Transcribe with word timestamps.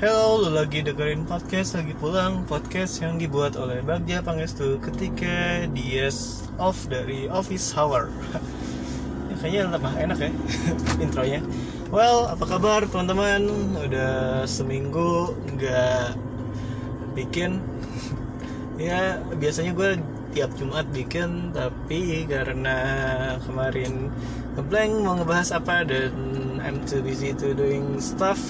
Hello, 0.00 0.40
lu 0.40 0.56
lagi 0.56 0.80
dengerin 0.80 1.28
podcast 1.28 1.76
lagi 1.76 1.92
pulang 1.92 2.48
Podcast 2.48 3.04
yang 3.04 3.20
dibuat 3.20 3.52
oleh 3.52 3.84
Bagja 3.84 4.24
Pangestu 4.24 4.80
ketika 4.80 5.68
dia 5.76 6.08
off 6.56 6.88
dari 6.88 7.28
office 7.28 7.76
hour. 7.76 8.08
Ya, 9.28 9.36
Kayaknya 9.36 9.62
lebih 9.76 9.92
enak 10.00 10.18
ya 10.24 10.30
intronya. 11.04 11.40
Well, 11.92 12.32
apa 12.32 12.48
kabar 12.48 12.88
teman-teman? 12.88 13.44
Udah 13.76 14.48
seminggu 14.48 15.36
nggak 15.52 16.16
bikin. 17.12 17.60
Ya, 18.80 19.20
biasanya 19.36 19.76
gue 19.76 20.00
tiap 20.32 20.56
Jumat 20.56 20.88
bikin 20.88 21.52
Tapi 21.52 22.24
karena 22.24 22.78
kemarin 23.44 24.08
ngeblank 24.56 24.92
mau 25.04 25.20
ngebahas 25.20 25.52
apa 25.60 25.84
Dan 25.84 26.16
I'm 26.64 26.80
too 26.88 27.04
busy 27.04 27.36
to 27.36 27.52
doing 27.52 28.00
stuff 28.00 28.40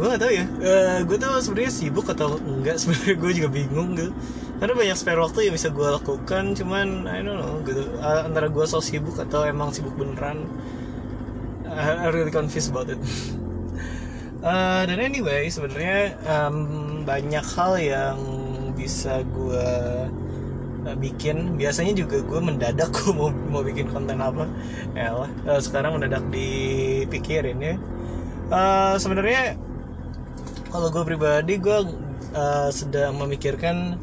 gue 0.00 0.08
gak 0.16 0.22
tau 0.24 0.32
ya. 0.32 0.44
Uh, 0.48 0.98
gue 1.04 1.16
tuh 1.20 1.28
sebenarnya 1.44 1.72
sibuk 1.76 2.08
atau 2.08 2.40
enggak 2.40 2.76
sebenarnya 2.80 3.16
gue 3.20 3.30
juga 3.36 3.48
bingung 3.52 3.92
gitu. 3.92 4.16
Karena 4.56 4.72
banyak 4.72 4.96
spare 4.96 5.20
waktu 5.20 5.48
yang 5.48 5.54
bisa 5.60 5.68
gue 5.68 5.88
lakukan 5.92 6.56
cuman 6.56 7.04
I 7.04 7.20
don't 7.20 7.36
know 7.36 7.60
gitu. 7.68 7.84
Uh, 8.00 8.24
antara 8.24 8.48
gue 8.48 8.64
so 8.64 8.80
sibuk 8.80 9.20
atau 9.20 9.44
emang 9.44 9.76
sibuk 9.76 9.92
beneran 10.00 10.48
uh, 11.68 12.00
I 12.00 12.08
really 12.08 12.32
confused 12.32 12.72
about 12.72 12.88
it. 12.88 12.96
Uh, 14.40 14.82
dan 14.88 15.04
anyway 15.04 15.52
sebenarnya 15.52 16.16
um, 16.24 17.04
banyak 17.04 17.44
hal 17.44 17.76
yang 17.76 18.18
bisa 18.72 19.20
gue 19.20 19.68
bikin. 20.96 21.60
Biasanya 21.60 21.92
juga 21.92 22.24
gue 22.24 22.40
mendadak 22.40 22.88
gue 22.96 23.12
mau 23.12 23.28
mau 23.52 23.60
bikin 23.60 23.92
konten 23.92 24.16
apa. 24.16 24.48
Ya 24.96 25.12
lah 25.12 25.28
sekarang 25.60 26.00
mendadak 26.00 26.24
dipikirin 26.32 27.60
ya. 27.60 27.76
Uh, 28.48 28.98
sebenarnya 28.98 29.60
kalau 30.70 30.88
gue 30.88 31.02
pribadi 31.02 31.58
gue 31.58 31.78
uh, 32.34 32.70
sedang 32.70 33.18
memikirkan 33.18 33.98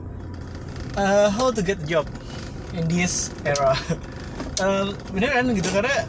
uh, 0.99 1.31
how 1.31 1.49
to 1.49 1.63
get 1.63 1.79
a 1.79 1.87
job 1.87 2.05
in 2.75 2.85
this 2.91 3.31
era. 3.47 3.73
Uh, 4.59 4.91
beneran 5.15 5.55
gitu 5.55 5.71
karena 5.71 6.03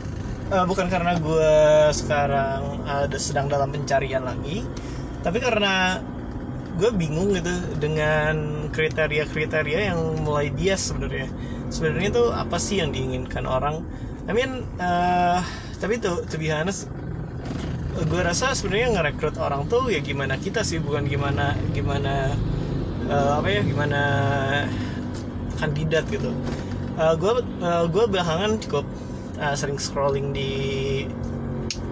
uh, 0.51 0.67
bukan 0.67 0.91
karena 0.91 1.15
gue 1.17 1.55
sekarang 1.95 2.83
ada 2.85 3.09
uh, 3.09 3.23
sedang 3.23 3.47
dalam 3.47 3.71
pencarian 3.71 4.27
lagi 4.27 4.67
tapi 5.23 5.39
karena 5.39 6.03
gue 6.79 6.95
bingung 6.95 7.35
gitu 7.35 7.51
dengan 7.83 8.67
kriteria-kriteria 8.71 9.91
yang 9.91 10.23
mulai 10.23 10.51
bias 10.55 10.95
sebenarnya. 10.95 11.27
Sebenarnya 11.75 12.11
tuh 12.15 12.29
apa 12.31 12.55
sih 12.59 12.79
yang 12.79 12.95
diinginkan 12.95 13.47
orang? 13.51 13.83
I 14.31 14.33
mean 14.37 14.63
uh, 14.79 15.43
tapi 15.83 15.99
tuh 15.99 16.23
to 16.31 16.39
be 16.39 16.51
honest 16.55 16.87
gue 18.07 18.21
rasa 18.23 18.55
sebenarnya 18.55 18.95
ngerekrut 18.95 19.37
orang 19.43 19.67
tuh 19.67 19.91
ya 19.91 19.99
gimana 19.99 20.39
kita 20.39 20.63
sih 20.63 20.79
bukan 20.79 21.11
gimana 21.11 21.59
gimana 21.75 22.31
uh, 23.11 23.43
apa 23.43 23.49
ya 23.51 23.61
gimana 23.67 24.01
kandidat 25.59 26.07
gitu. 26.07 26.31
Gue 27.19 27.33
uh, 27.33 27.43
uh, 27.63 27.85
gue 27.91 28.05
belakangan 28.07 28.59
cukup 28.63 28.87
uh, 29.39 29.55
sering 29.59 29.79
scrolling 29.79 30.31
di 30.31 30.51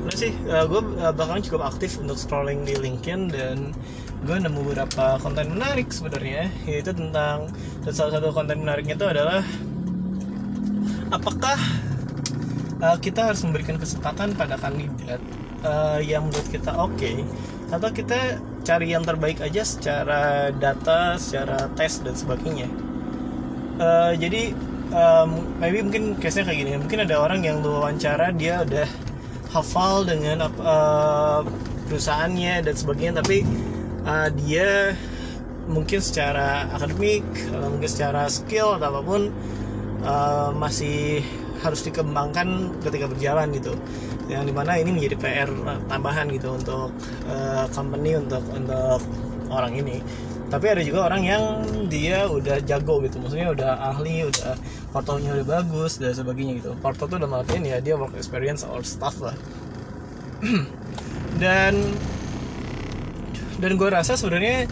mana 0.06 0.14
sih 0.14 0.30
uh, 0.46 0.66
gue 0.70 0.80
uh, 1.02 1.10
belakangan 1.10 1.42
cukup 1.50 1.62
aktif 1.66 1.98
untuk 1.98 2.14
scrolling 2.14 2.62
di 2.62 2.78
LinkedIn 2.78 3.20
dan 3.34 3.74
gue 4.22 4.36
nemu 4.38 4.62
beberapa 4.62 5.18
konten 5.18 5.54
menarik 5.54 5.90
sebenarnya 5.90 6.50
yaitu 6.66 6.94
tentang 6.94 7.50
dan 7.82 7.92
salah 7.94 8.18
satu 8.18 8.30
konten 8.30 8.62
menariknya 8.62 8.94
itu 8.94 9.06
adalah 9.06 9.42
apakah 11.10 11.58
uh, 12.82 12.96
kita 12.98 13.30
harus 13.30 13.42
memberikan 13.42 13.78
kesempatan 13.78 14.34
pada 14.34 14.58
kandidat 14.58 15.18
uh, 15.67 15.98
yang 15.98 16.31
menurut 16.31 16.48
kita 16.48 16.70
oke 16.78 16.95
okay, 16.95 17.27
atau 17.75 17.91
kita 17.91 18.39
cari 18.62 18.95
yang 18.95 19.03
terbaik 19.03 19.42
aja 19.42 19.62
secara 19.67 20.50
data, 20.55 21.19
secara 21.19 21.67
tes 21.75 21.98
dan 22.03 22.14
sebagainya. 22.14 22.70
Uh, 23.77 24.14
jadi 24.17 24.55
um, 24.95 25.58
maybe 25.58 25.83
mungkin 25.83 26.14
case-nya 26.23 26.46
kayak 26.46 26.58
gini, 26.63 26.70
mungkin 26.79 27.02
ada 27.02 27.18
orang 27.18 27.42
yang 27.42 27.61
lu 27.61 27.83
wawancara 27.83 28.30
dia 28.35 28.63
udah 28.63 28.89
hafal 29.51 30.07
dengan 30.07 30.46
uh, 30.63 31.42
perusahaannya 31.86 32.67
dan 32.67 32.74
sebagainya, 32.74 33.23
tapi 33.23 33.46
uh, 34.07 34.30
dia 34.35 34.95
mungkin 35.67 35.98
secara 35.98 36.70
akademik 36.70 37.27
atau 37.51 37.69
mungkin 37.70 37.90
secara 37.90 38.30
skill 38.30 38.79
atau 38.79 38.95
apa 38.95 39.01
pun 39.02 39.23
uh, 40.07 40.55
masih 40.55 41.27
harus 41.67 41.83
dikembangkan 41.83 42.70
ketika 42.86 43.11
berjalan 43.11 43.51
gitu 43.51 43.74
yang 44.27 44.42
di 44.42 44.53
mana 44.55 44.75
ini 44.79 44.91
menjadi 44.91 45.17
PR 45.19 45.48
tambahan 45.87 46.27
gitu 46.35 46.59
untuk 46.59 46.91
uh, 47.31 47.64
company 47.70 48.19
untuk 48.19 48.42
untuk 48.51 49.01
orang 49.51 49.79
ini. 49.79 50.03
Tapi 50.47 50.67
ada 50.70 50.83
juga 50.83 51.11
orang 51.11 51.23
yang 51.27 51.42
dia 51.91 52.27
udah 52.31 52.63
jago 52.63 53.03
gitu. 53.03 53.19
Maksudnya 53.19 53.51
udah 53.51 53.91
ahli 53.95 54.27
udah 54.27 54.55
portonya 54.95 55.35
udah 55.42 55.47
bagus 55.47 55.98
dan 55.98 56.14
sebagainya 56.14 56.63
gitu. 56.63 56.70
Porto 56.79 57.11
tuh 57.11 57.19
udah 57.19 57.42
artian 57.42 57.67
ya 57.67 57.83
dia 57.83 57.98
work 57.98 58.14
experience 58.14 58.63
or 58.63 58.83
stuff 58.87 59.19
lah. 59.23 59.35
Dan 61.37 61.93
dan 63.61 63.77
gue 63.77 63.89
rasa 63.89 64.17
sebenarnya 64.17 64.69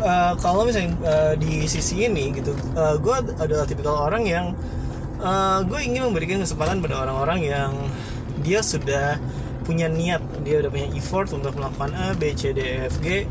uh, 0.00 0.32
kalau 0.40 0.64
misalnya 0.64 0.96
uh, 1.04 1.34
di 1.36 1.64
sisi 1.68 2.04
ini 2.04 2.32
gitu 2.36 2.52
uh, 2.76 2.96
gue 3.00 3.16
adalah 3.40 3.64
tipikal 3.64 4.08
orang 4.08 4.24
yang 4.28 4.46
uh, 5.20 5.64
gue 5.64 5.80
ingin 5.80 6.08
memberikan 6.08 6.40
kesempatan 6.40 6.84
pada 6.84 7.04
orang-orang 7.04 7.40
yang 7.44 7.72
dia 8.40 8.60
sudah 8.64 9.20
punya 9.62 9.86
niat 9.86 10.24
dia 10.42 10.64
udah 10.64 10.70
punya 10.72 10.88
effort 10.96 11.30
untuk 11.30 11.54
melakukan 11.54 11.92
A 11.94 12.16
B 12.16 12.34
C 12.34 12.50
D 12.50 12.58
E 12.58 12.76
F 12.90 12.96
G 13.04 13.28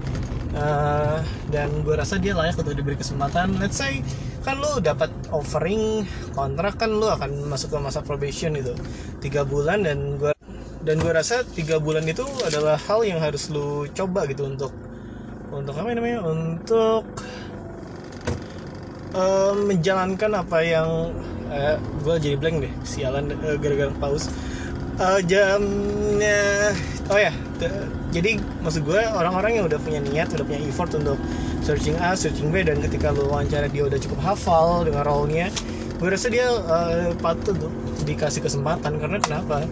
uh, 0.56 1.20
dan 1.52 1.68
gue 1.84 1.96
rasa 1.98 2.16
dia 2.22 2.38
layak 2.38 2.56
untuk 2.62 2.78
diberi 2.78 2.96
kesempatan. 2.96 3.60
Let's 3.60 3.82
say 3.82 4.06
kan 4.40 4.56
lu 4.56 4.80
dapat 4.80 5.12
offering 5.36 6.08
kontrak 6.32 6.80
kan 6.80 6.96
lu 6.96 7.12
akan 7.12 7.52
masuk 7.52 7.76
ke 7.76 7.78
masa 7.84 8.00
probation 8.00 8.56
itu 8.56 8.72
tiga 9.20 9.44
bulan 9.44 9.84
dan 9.84 10.16
gue 10.16 10.32
dan 10.80 10.96
gue 10.96 11.12
rasa 11.12 11.44
tiga 11.44 11.76
bulan 11.76 12.08
itu 12.08 12.24
adalah 12.48 12.80
hal 12.80 13.04
yang 13.04 13.20
harus 13.20 13.52
lu 13.52 13.84
coba 13.92 14.24
gitu 14.32 14.48
untuk 14.48 14.72
untuk 15.52 15.76
apa 15.76 15.92
namanya? 15.92 16.24
Untuk 16.24 17.04
uh, 19.12 19.54
menjalankan 19.60 20.32
apa 20.40 20.58
yang 20.64 21.12
uh, 21.52 21.76
gue 22.06 22.16
jadi 22.24 22.36
blank 22.40 22.64
deh 22.64 22.74
sialan 22.88 23.34
uh, 23.44 23.60
gara-gara 23.60 23.92
pause 24.00 24.32
uh, 25.00 25.20
jamnya. 25.24 26.76
Oh 27.10 27.18
ya 27.18 27.34
jadi 28.10 28.42
maksud 28.66 28.86
gue 28.86 29.02
orang-orang 29.02 29.62
yang 29.62 29.66
udah 29.70 29.78
punya 29.82 30.02
niat 30.02 30.34
udah 30.34 30.46
punya 30.46 30.62
effort 30.66 30.94
untuk 30.98 31.18
searching 31.62 31.94
A 32.02 32.18
searching 32.18 32.50
B 32.50 32.66
dan 32.66 32.82
ketika 32.82 33.14
lu 33.14 33.30
wawancara 33.30 33.70
dia 33.70 33.86
udah 33.86 33.98
cukup 34.02 34.20
hafal 34.34 34.82
dengan 34.82 35.06
role-nya 35.06 35.54
gue 36.00 36.08
rasa 36.10 36.32
dia 36.32 36.48
uh, 36.48 37.12
patut 37.20 37.60
dikasih 38.08 38.40
kesempatan. 38.40 38.98
Karena 38.98 39.20
kenapa? 39.20 39.68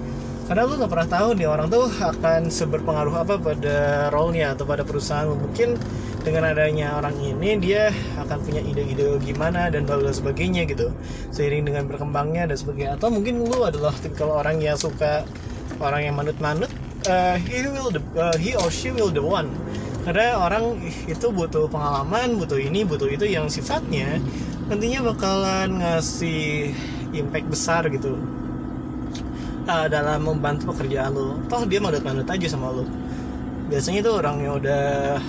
Karena 0.47 0.63
lu 0.63 0.79
nggak 0.79 0.91
pernah 0.91 1.09
tahu 1.11 1.29
nih 1.39 1.47
orang 1.47 1.67
tuh 1.71 1.88
akan 1.88 2.51
seberpengaruh 2.51 3.15
apa 3.15 3.35
pada 3.39 4.07
role-nya 4.11 4.55
atau 4.55 4.63
pada 4.67 4.83
perusahaan 4.83 5.27
mungkin 5.27 5.79
dengan 6.27 6.43
adanya 6.51 6.99
orang 6.99 7.15
ini 7.23 7.55
dia 7.55 7.88
akan 8.19 8.43
punya 8.43 8.59
ide-ide 8.59 9.15
gimana 9.23 9.71
dan 9.71 9.88
bla 9.88 10.11
sebagainya 10.11 10.67
gitu. 10.67 10.91
Seiring 11.31 11.63
dengan 11.63 11.88
berkembangnya 11.88 12.51
dan 12.51 12.59
sebagainya. 12.59 12.99
Atau 12.99 13.15
mungkin 13.15 13.47
lu 13.47 13.63
adalah 13.63 13.95
tipikal 13.95 14.35
orang 14.35 14.59
yang 14.59 14.75
suka 14.75 15.23
orang 15.79 16.11
yang 16.11 16.19
manut-manut 16.19 16.67
uh, 17.07 17.39
he 17.39 17.63
will 17.63 17.88
the, 17.88 18.03
uh, 18.19 18.35
he 18.35 18.51
or 18.59 18.67
she 18.67 18.91
will 18.91 19.07
the 19.07 19.23
one. 19.23 19.47
Karena 20.03 20.35
orang 20.35 20.83
itu 21.07 21.31
butuh 21.31 21.71
pengalaman 21.71 22.35
butuh 22.35 22.59
ini 22.59 22.83
butuh 22.83 23.07
itu 23.07 23.23
yang 23.23 23.47
sifatnya 23.47 24.19
nantinya 24.67 24.99
bakalan 25.15 25.79
ngasih 25.79 26.75
impact 27.15 27.47
besar 27.47 27.88
gitu 27.88 28.19
uh, 29.67 29.88
dalam 29.88 30.23
membantu 30.23 30.71
pekerjaan 30.75 31.11
lo 31.11 31.39
toh 31.51 31.63
dia 31.67 31.79
manut-manut 31.79 32.27
aja 32.27 32.47
sama 32.51 32.71
lo 32.71 32.83
biasanya 33.67 33.99
itu 34.03 34.11
orang 34.11 34.35
yang 34.44 34.53
udah 34.59 35.19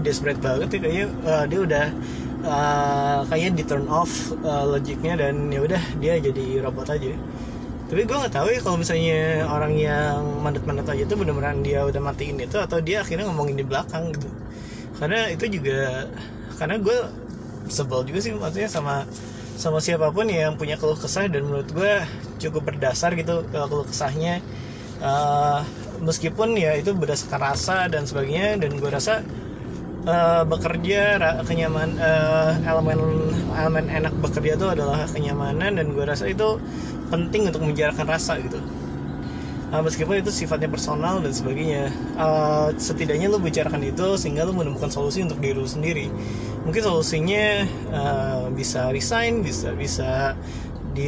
desperate 0.00 0.40
banget 0.40 0.68
ya 0.76 0.78
kayaknya 0.82 1.06
uh, 1.24 1.44
dia 1.46 1.60
udah 1.60 1.86
uh, 2.44 3.20
kayaknya 3.28 3.50
di 3.60 3.64
turn 3.68 3.86
off 3.88 4.32
uh, 4.44 4.64
logiknya 4.68 5.16
dan 5.20 5.48
ya 5.52 5.60
udah 5.64 5.82
dia 6.00 6.18
jadi 6.20 6.64
robot 6.64 6.88
aja. 6.92 7.12
Tapi 7.90 8.06
gue 8.06 8.16
nggak 8.22 8.34
tahu 8.34 8.48
ya 8.54 8.60
kalau 8.62 8.78
misalnya 8.78 9.50
orang 9.50 9.74
yang 9.74 10.22
mandat-mandat 10.46 10.86
aja 10.94 11.02
tuh 11.10 11.18
bener-beneran 11.18 11.58
dia 11.66 11.82
udah 11.82 11.98
matiin 11.98 12.38
itu 12.38 12.54
atau 12.54 12.78
dia 12.78 13.02
akhirnya 13.02 13.26
ngomongin 13.26 13.58
di 13.58 13.66
belakang 13.66 14.14
gitu. 14.14 14.30
Karena 14.94 15.26
itu 15.26 15.44
juga 15.50 16.06
karena 16.54 16.78
gue 16.78 16.98
sebel 17.66 18.06
juga 18.06 18.18
sih 18.22 18.30
maksudnya 18.36 18.70
sama 18.70 19.02
sama 19.58 19.82
siapa 19.82 20.08
pun 20.14 20.24
yang 20.30 20.54
punya 20.54 20.78
keluh 20.78 20.96
kesah 20.96 21.26
dan 21.28 21.44
menurut 21.44 21.68
gue 21.68 21.92
cukup 22.38 22.72
berdasar 22.72 23.18
gitu 23.18 23.42
keluh 23.50 23.84
kesahnya. 23.84 24.38
Uh, 25.00 25.64
meskipun 26.00 26.56
ya 26.56 26.76
itu 26.76 26.96
berdasarkan 26.96 27.40
rasa 27.40 27.88
dan 27.88 28.08
sebagainya 28.08 28.56
dan 28.60 28.70
gue 28.76 28.90
rasa 28.90 29.24
uh, 30.06 30.42
bekerja 30.48 31.18
kenyaman 31.44 31.98
uh, 32.00 32.56
elemen 32.64 33.00
elemen 33.52 33.84
enak 33.90 34.14
bekerja 34.20 34.56
itu 34.56 34.66
adalah 34.68 35.04
kenyamanan 35.10 35.76
dan 35.76 35.92
gue 35.92 36.04
rasa 36.04 36.30
itu 36.30 36.56
penting 37.10 37.50
untuk 37.50 37.64
menjalankan 37.66 38.06
rasa 38.06 38.38
gitu. 38.40 38.60
Uh, 39.70 39.86
meskipun 39.86 40.18
itu 40.18 40.34
sifatnya 40.34 40.66
personal 40.66 41.22
dan 41.22 41.30
sebagainya 41.30 41.94
uh, 42.18 42.74
setidaknya 42.74 43.30
lo 43.30 43.38
bicarakan 43.38 43.86
itu 43.86 44.18
sehingga 44.18 44.42
lo 44.42 44.50
menemukan 44.50 44.90
solusi 44.90 45.22
untuk 45.22 45.38
diri 45.38 45.58
lo 45.58 45.68
sendiri. 45.68 46.10
Mungkin 46.66 46.82
solusinya 46.82 47.46
uh, 47.94 48.44
bisa 48.50 48.90
resign 48.90 49.46
bisa 49.46 49.70
bisa 49.74 50.34
di 50.90 51.06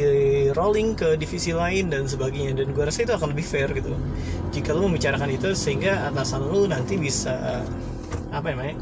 rolling 0.55 0.95
ke 0.95 1.19
divisi 1.19 1.51
lain 1.51 1.91
dan 1.91 2.07
sebagainya. 2.07 2.63
Dan 2.63 2.71
gue 2.71 2.83
rasa 2.87 3.03
itu 3.03 3.11
akan 3.11 3.35
lebih 3.35 3.43
fair 3.43 3.67
gitu. 3.75 3.91
Jika 4.55 4.71
lo 4.71 4.87
membicarakan 4.87 5.27
itu 5.27 5.51
sehingga 5.51 6.07
atasan 6.07 6.47
lo 6.47 6.63
nanti 6.63 6.95
bisa 6.95 7.67
apa 8.33 8.45
ya 8.49 8.53
namanya? 8.57 8.75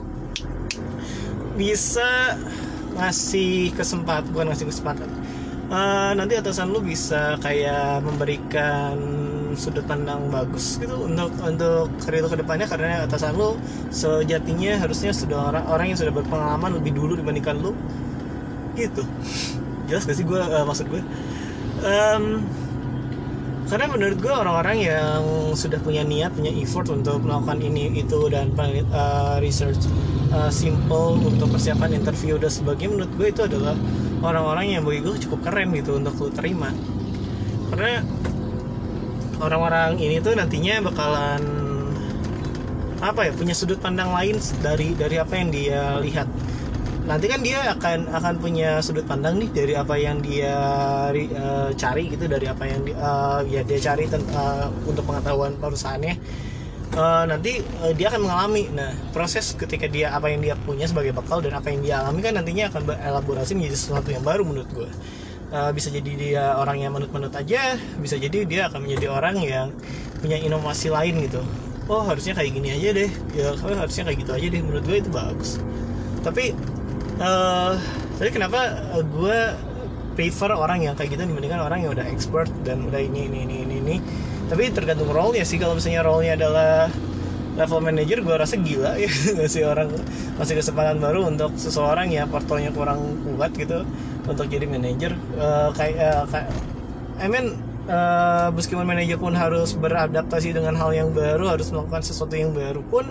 Bisa 1.59 2.39
ngasih 2.95 3.75
kesempatan 3.75 4.31
bukan 4.31 4.47
ngasih 4.51 4.67
kesempatan. 4.71 5.09
Uh, 5.71 6.11
nanti 6.19 6.35
atasan 6.35 6.71
lu 6.71 6.83
bisa 6.83 7.39
kayak 7.39 8.03
memberikan 8.03 8.95
sudut 9.55 9.83
pandang 9.87 10.31
bagus 10.31 10.79
gitu 10.79 11.07
untuk 11.07 11.31
untuk 11.43 11.87
karir 12.03 12.23
lu 12.23 12.29
ke 12.31 12.39
depannya 12.39 12.67
karena 12.67 13.07
atasan 13.07 13.35
lu 13.35 13.55
sejatinya 13.91 14.79
harusnya 14.79 15.15
sudah 15.15 15.51
orang 15.51 15.65
orang 15.67 15.85
yang 15.91 15.99
sudah 15.99 16.11
berpengalaman 16.11 16.79
lebih 16.79 16.95
dulu 16.95 17.15
dibandingkan 17.19 17.59
lu. 17.59 17.71
Gitu. 18.75 19.03
Jelas 19.87 20.07
gak 20.07 20.15
sih 20.15 20.23
gue 20.27 20.39
uh, 20.39 20.63
maksud 20.63 20.87
gue 20.87 21.03
um, 21.83 22.43
karena 23.71 23.87
menurut 23.87 24.19
gue 24.19 24.33
orang-orang 24.35 24.83
yang 24.83 25.23
sudah 25.55 25.79
punya 25.79 26.03
niat 26.03 26.35
punya 26.35 26.51
effort 26.59 26.91
untuk 26.91 27.23
melakukan 27.23 27.63
ini 27.63 28.03
itu 28.03 28.27
dan 28.27 28.51
uh, 28.91 29.39
research 29.39 29.87
uh, 30.35 30.51
simple 30.51 31.15
untuk 31.23 31.47
persiapan 31.55 32.03
interview 32.03 32.35
dan 32.35 32.51
sebagainya 32.51 32.91
menurut 32.99 33.13
gue 33.15 33.27
itu 33.31 33.47
adalah 33.47 33.79
orang-orang 34.27 34.75
yang 34.75 34.83
bagi 34.83 34.99
gue 34.99 35.15
cukup 35.23 35.47
keren 35.47 35.71
gitu 35.71 35.95
untuk 35.95 36.19
lo 36.19 36.27
terima. 36.35 36.67
Karena 37.71 38.03
orang-orang 39.39 40.03
ini 40.03 40.19
tuh 40.19 40.35
nantinya 40.35 40.91
bakalan 40.91 41.41
apa 42.99 43.23
ya 43.23 43.31
punya 43.31 43.55
sudut 43.55 43.79
pandang 43.79 44.11
lain 44.11 44.35
dari 44.59 44.99
dari 44.99 45.15
apa 45.15 45.33
yang 45.39 45.47
dia 45.47 45.95
lihat 46.03 46.27
nanti 47.01 47.25
kan 47.25 47.41
dia 47.41 47.65
akan 47.73 48.13
akan 48.13 48.33
punya 48.37 48.77
sudut 48.79 49.03
pandang 49.09 49.41
nih 49.41 49.49
dari 49.49 49.73
apa 49.73 49.95
yang 49.97 50.21
dia 50.21 50.53
uh, 51.11 51.69
cari 51.73 52.03
gitu 52.13 52.29
dari 52.29 52.45
apa 52.45 52.63
yang 52.69 52.81
dia, 52.85 52.95
uh, 53.01 53.41
ya 53.49 53.61
dia 53.65 53.79
cari 53.81 54.05
uh, 54.09 54.69
untuk 54.85 55.03
pengetahuan 55.05 55.57
perusahaannya. 55.57 56.15
Uh, 56.91 57.23
nanti 57.23 57.63
uh, 57.81 57.95
dia 57.95 58.11
akan 58.11 58.27
mengalami. 58.27 58.67
Nah 58.69 58.91
proses 59.15 59.55
ketika 59.57 59.87
dia 59.87 60.13
apa 60.13 60.29
yang 60.29 60.43
dia 60.43 60.53
punya 60.59 60.85
sebagai 60.85 61.15
bekal 61.15 61.41
dan 61.41 61.57
apa 61.57 61.71
yang 61.73 61.81
dia 61.81 61.95
alami 62.03 62.19
kan 62.21 62.37
nantinya 62.37 62.69
akan 62.69 62.81
berelaborasi 62.83 63.57
menjadi 63.57 63.75
sesuatu 63.79 64.09
yang 64.11 64.21
baru 64.21 64.43
menurut 64.43 64.69
gue 64.75 64.89
uh, 65.51 65.71
bisa 65.75 65.91
jadi 65.91 66.11
dia 66.15 66.43
orang 66.57 66.83
yang 66.83 66.95
menut-menut 66.95 67.31
aja 67.35 67.75
bisa 67.99 68.15
jadi 68.15 68.47
dia 68.47 68.61
akan 68.71 68.87
menjadi 68.87 69.07
orang 69.11 69.35
yang 69.43 69.67
punya 70.23 70.39
inovasi 70.39 70.89
lain 70.89 71.27
gitu. 71.27 71.43
Oh 71.91 72.07
harusnya 72.07 72.31
kayak 72.37 72.55
gini 72.55 72.71
aja 72.71 72.89
deh. 72.95 73.09
Ya 73.35 73.51
harusnya 73.57 74.03
kayak 74.07 74.19
gitu 74.23 74.31
aja 74.31 74.47
deh. 74.47 74.61
Menurut 74.63 74.83
gue 74.87 74.97
itu 75.03 75.11
bagus. 75.11 75.59
Tapi 76.21 76.55
uh, 77.21 77.71
kenapa 78.33 78.59
gue 79.01 79.39
prefer 80.17 80.51
orang 80.51 80.83
yang 80.83 80.93
kayak 80.97 81.15
gitu 81.15 81.23
dibandingkan 81.23 81.61
orang 81.63 81.85
yang 81.87 81.91
udah 81.95 82.05
expert 82.09 82.51
dan 82.67 82.83
udah 82.85 82.99
ini 82.99 83.31
ini 83.31 83.47
ini 83.47 83.55
ini, 83.63 83.75
ini. 83.79 83.95
tapi 84.51 84.67
tergantung 84.73 85.09
role 85.09 85.37
nya 85.37 85.47
sih 85.47 85.55
kalau 85.55 85.77
misalnya 85.77 86.03
role 86.03 86.25
nya 86.27 86.35
adalah 86.35 86.91
level 87.55 87.79
manager 87.83 88.19
gue 88.23 88.35
rasa 88.35 88.55
gila 88.59 88.95
ya 89.03 89.11
ngasih 89.11 89.63
orang 89.67 89.89
masih 90.39 90.59
kesempatan 90.59 90.99
baru 90.99 91.27
untuk 91.27 91.55
seseorang 91.55 92.11
ya 92.11 92.27
portonya 92.27 92.71
kurang 92.71 93.19
kuat 93.23 93.55
gitu 93.55 93.83
untuk 94.27 94.47
jadi 94.47 94.67
manager 94.67 95.15
uh, 95.39 95.71
kayak 95.75 95.97
uh, 95.99 96.25
kayak 96.27 96.51
I 97.21 97.27
mean 97.27 97.55
uh, 97.91 98.49
meskipun 98.55 98.87
manajer 98.87 99.19
pun 99.19 99.35
harus 99.35 99.75
beradaptasi 99.75 100.55
dengan 100.55 100.75
hal 100.79 100.91
yang 100.95 101.11
baru 101.11 101.51
harus 101.51 101.71
melakukan 101.71 102.03
sesuatu 102.03 102.35
yang 102.35 102.55
baru 102.55 102.83
pun 102.87 103.07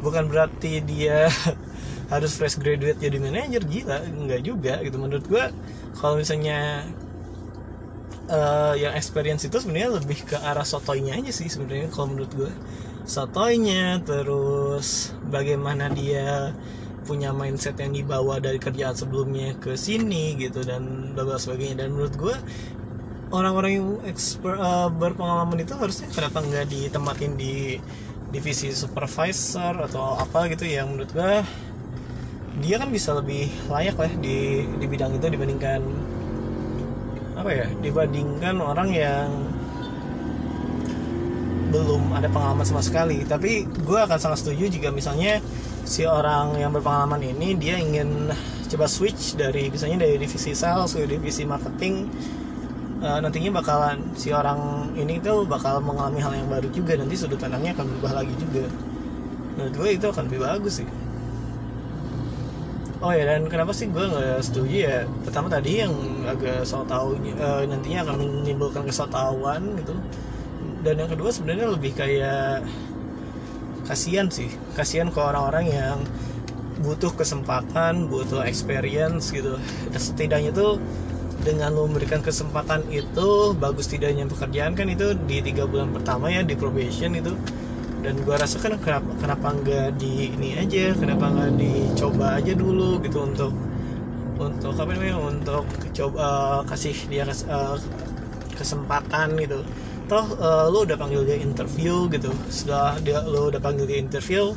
bukan 0.00 0.26
berarti 0.26 0.80
dia 0.82 1.28
harus 2.10 2.34
fresh 2.34 2.58
graduate 2.58 2.98
jadi 2.98 3.16
manajer 3.22 3.62
gila 3.62 4.02
enggak 4.04 4.40
juga 4.42 4.74
gitu. 4.82 4.98
Menurut 4.98 5.24
gue 5.30 5.44
kalau 5.96 6.18
misalnya 6.18 6.84
uh, 8.30 8.74
yang 8.74 8.94
experience 8.98 9.46
itu 9.46 9.62
sebenarnya 9.62 10.02
lebih 10.02 10.26
ke 10.26 10.36
arah 10.38 10.66
sotoynya 10.66 11.18
aja 11.18 11.30
sih 11.30 11.46
sebenarnya 11.46 11.88
kalau 11.90 12.14
menurut 12.14 12.32
gue 12.34 12.52
sotoynya 13.06 14.02
terus 14.02 15.14
bagaimana 15.30 15.90
dia 15.90 16.54
punya 17.04 17.32
mindset 17.32 17.74
yang 17.80 17.96
dibawa 17.96 18.38
dari 18.38 18.60
kerjaan 18.60 18.94
sebelumnya 18.94 19.56
ke 19.56 19.74
sini 19.74 20.36
gitu 20.36 20.62
dan 20.62 21.14
bla 21.16 21.40
sebagainya. 21.40 21.86
Dan 21.86 21.96
menurut 21.96 22.14
gue 22.14 22.36
orang-orang 23.34 23.72
yang 23.80 23.88
expert, 24.06 24.58
uh, 24.58 24.90
berpengalaman 24.92 25.62
itu 25.64 25.74
harusnya 25.74 26.06
kenapa 26.12 26.44
nggak 26.44 26.66
ditempatin 26.70 27.34
di 27.34 27.78
divisi 28.30 28.70
supervisor 28.70 29.74
atau 29.90 30.14
apa 30.22 30.46
gitu 30.54 30.62
yang 30.70 30.94
menurut 30.94 31.10
gue 31.10 31.34
dia 32.58 32.82
kan 32.82 32.90
bisa 32.90 33.14
lebih 33.14 33.46
layak 33.70 33.94
lah 33.94 34.10
di 34.18 34.66
di 34.66 34.86
bidang 34.90 35.14
itu 35.14 35.26
dibandingkan 35.30 35.80
apa 37.38 37.50
ya 37.54 37.66
dibandingkan 37.78 38.58
orang 38.58 38.90
yang 38.90 39.28
belum 41.70 42.10
ada 42.10 42.26
pengalaman 42.26 42.66
sama 42.66 42.82
sekali. 42.82 43.22
Tapi 43.22 43.62
gue 43.62 43.98
akan 44.02 44.18
sangat 44.18 44.42
setuju 44.42 44.66
jika 44.66 44.90
misalnya 44.90 45.38
si 45.86 46.02
orang 46.02 46.58
yang 46.58 46.74
berpengalaman 46.74 47.22
ini 47.22 47.54
dia 47.54 47.78
ingin 47.78 48.34
coba 48.66 48.90
switch 48.90 49.38
dari 49.38 49.70
misalnya 49.70 50.02
dari 50.02 50.18
divisi 50.18 50.50
sales 50.50 50.94
ke 50.94 51.06
divisi 51.06 51.42
marketing 51.46 52.06
uh, 53.02 53.18
nantinya 53.22 53.62
bakalan 53.62 53.98
si 54.14 54.34
orang 54.34 54.90
ini 54.94 55.22
tuh 55.22 55.46
bakal 55.46 55.78
mengalami 55.78 56.18
hal 56.18 56.34
yang 56.34 56.50
baru 56.50 56.66
juga. 56.74 56.98
Nanti 56.98 57.14
sudut 57.14 57.38
pandangnya 57.38 57.78
akan 57.78 57.86
berubah 57.94 58.12
lagi 58.26 58.34
juga. 58.34 58.66
Menurut 59.54 59.74
gue 59.78 59.88
itu 59.94 60.06
akan 60.10 60.26
lebih 60.26 60.42
bagus 60.42 60.82
sih 60.82 60.88
oh 63.00 63.12
ya 63.12 63.24
dan 63.24 63.48
kenapa 63.48 63.72
sih 63.72 63.88
gue 63.88 64.04
nggak 64.04 64.40
setuju 64.44 64.76
ya? 64.76 64.98
Pertama 65.24 65.48
tadi 65.48 65.80
yang 65.80 65.92
agak 66.28 66.68
soal 66.68 66.84
tahu 66.84 67.16
uh, 67.40 67.64
nantinya 67.64 68.04
akan 68.04 68.14
menimbulkan 68.44 68.84
kesotauan 68.84 69.76
gitu. 69.80 69.96
Dan 70.80 71.00
yang 71.00 71.10
kedua 71.12 71.32
sebenarnya 71.32 71.72
lebih 71.72 71.92
kayak 71.96 72.64
kasihan 73.88 74.28
sih. 74.28 74.52
Kasihan 74.76 75.08
ke 75.08 75.20
orang-orang 75.20 75.72
yang 75.72 75.98
butuh 76.80 77.12
kesempatan 77.12 78.08
butuh 78.08 78.44
experience 78.44 79.32
gitu. 79.32 79.56
Dan 79.92 80.00
setidaknya 80.00 80.52
tuh 80.52 80.80
dengan 81.40 81.72
lo 81.72 81.88
memberikan 81.88 82.20
kesempatan 82.20 82.84
itu 82.92 83.56
bagus 83.56 83.88
tidaknya 83.88 84.28
pekerjaan 84.28 84.76
kan 84.76 84.92
itu 84.92 85.16
di 85.24 85.40
tiga 85.40 85.64
bulan 85.64 85.88
pertama 85.88 86.28
ya 86.28 86.44
di 86.44 86.52
probation 86.52 87.16
itu 87.16 87.32
dan 88.00 88.16
gue 88.24 88.32
rasa 88.32 88.56
kan 88.56 88.76
kenapa 88.80 89.10
kenapa 89.20 89.46
nggak 89.60 89.88
di 90.00 90.32
ini 90.32 90.56
aja 90.56 90.96
kenapa 90.96 91.28
nggak 91.28 91.52
dicoba 91.60 92.40
aja 92.40 92.52
dulu 92.56 92.96
gitu 93.04 93.28
untuk 93.28 93.52
untuk 94.40 94.72
apa 94.72 94.96
namanya 94.96 95.20
untuk 95.20 95.68
coba 95.92 96.16
uh, 96.16 96.60
kasih 96.64 96.96
dia 97.12 97.28
uh, 97.28 97.76
kesempatan 98.56 99.36
gitu. 99.36 99.60
Toh 100.08 100.26
uh, 100.40 100.66
lu 100.72 100.88
udah 100.88 100.96
panggil 100.96 101.28
dia 101.28 101.36
interview 101.38 102.08
gitu. 102.08 102.32
Setelah 102.48 102.96
dia 103.04 103.20
lu 103.20 103.52
udah 103.52 103.60
panggil 103.60 103.84
dia 103.84 104.00
interview 104.00 104.56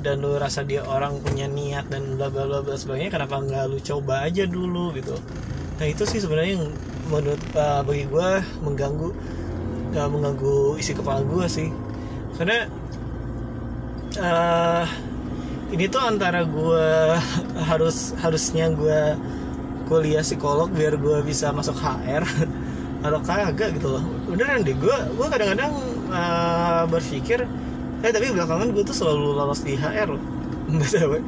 dan 0.00 0.24
lu 0.24 0.40
rasa 0.40 0.64
dia 0.64 0.80
orang 0.88 1.20
punya 1.20 1.44
niat 1.44 1.92
dan 1.92 2.16
bla 2.16 2.32
bla 2.32 2.48
bla 2.48 2.64
bla 2.64 2.74
sebagainya 2.80 3.12
kenapa 3.12 3.44
nggak 3.44 3.64
lu 3.68 3.78
coba 3.84 4.24
aja 4.24 4.48
dulu 4.48 4.96
gitu? 4.96 5.12
Nah 5.76 5.84
itu 5.84 6.08
sih 6.08 6.16
sebenarnya 6.16 6.56
yang 6.56 6.72
menurut 7.12 7.42
uh, 7.52 7.84
bagi 7.84 8.08
gue 8.08 8.30
mengganggu 8.64 9.08
uh, 10.00 10.08
mengganggu 10.08 10.80
isi 10.80 10.96
kepala 10.96 11.20
gue 11.28 11.44
sih 11.44 11.68
karena 12.40 12.64
uh, 14.16 14.88
ini 15.76 15.84
tuh 15.92 16.00
antara 16.00 16.40
gue 16.48 16.88
harus 17.68 18.16
harusnya 18.16 18.72
gue 18.72 19.12
kuliah 19.92 20.24
psikolog 20.24 20.72
biar 20.72 20.96
gue 20.96 21.20
bisa 21.20 21.52
masuk 21.52 21.76
HR 21.76 22.24
atau 23.04 23.20
kagak 23.20 23.76
gitu 23.76 23.92
loh. 23.92 24.04
Beneran 24.24 24.64
deh 24.64 24.72
gue 24.72 24.96
gue 25.20 25.26
kadang-kadang 25.28 25.72
uh, 26.08 26.88
berpikir 26.88 27.44
eh 28.00 28.08
tapi 28.08 28.32
belakangan 28.32 28.72
gue 28.72 28.88
tuh 28.88 28.96
selalu 28.96 29.36
lolos 29.36 29.60
di 29.60 29.76
HR 29.76 30.16
loh. 30.16 30.24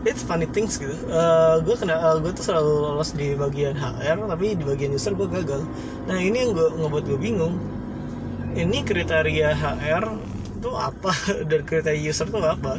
It's 0.00 0.24
funny 0.24 0.48
things 0.48 0.76
gitu. 0.76 0.92
Uh, 1.08 1.60
gue 1.64 1.72
kena 1.76 1.96
uh, 1.96 2.16
gue 2.20 2.36
tuh 2.36 2.44
selalu 2.44 2.72
lolos 2.84 3.16
di 3.16 3.32
bagian 3.32 3.76
HR 3.80 4.28
tapi 4.28 4.60
di 4.60 4.64
bagian 4.68 4.92
user 4.92 5.16
gue 5.16 5.24
gagal. 5.24 5.64
Nah 6.04 6.20
ini 6.20 6.44
yang 6.44 6.52
gue 6.52 6.68
ngebuat 6.68 7.04
gue 7.08 7.16
bingung. 7.20 7.56
Ini 8.50 8.82
kriteria 8.82 9.54
HR 9.56 10.04
tuh 10.60 10.76
apa? 10.76 11.12
Dan 11.50 11.60
kriteria 11.64 12.00
user 12.00 12.28
tuh 12.28 12.44
apa? 12.44 12.78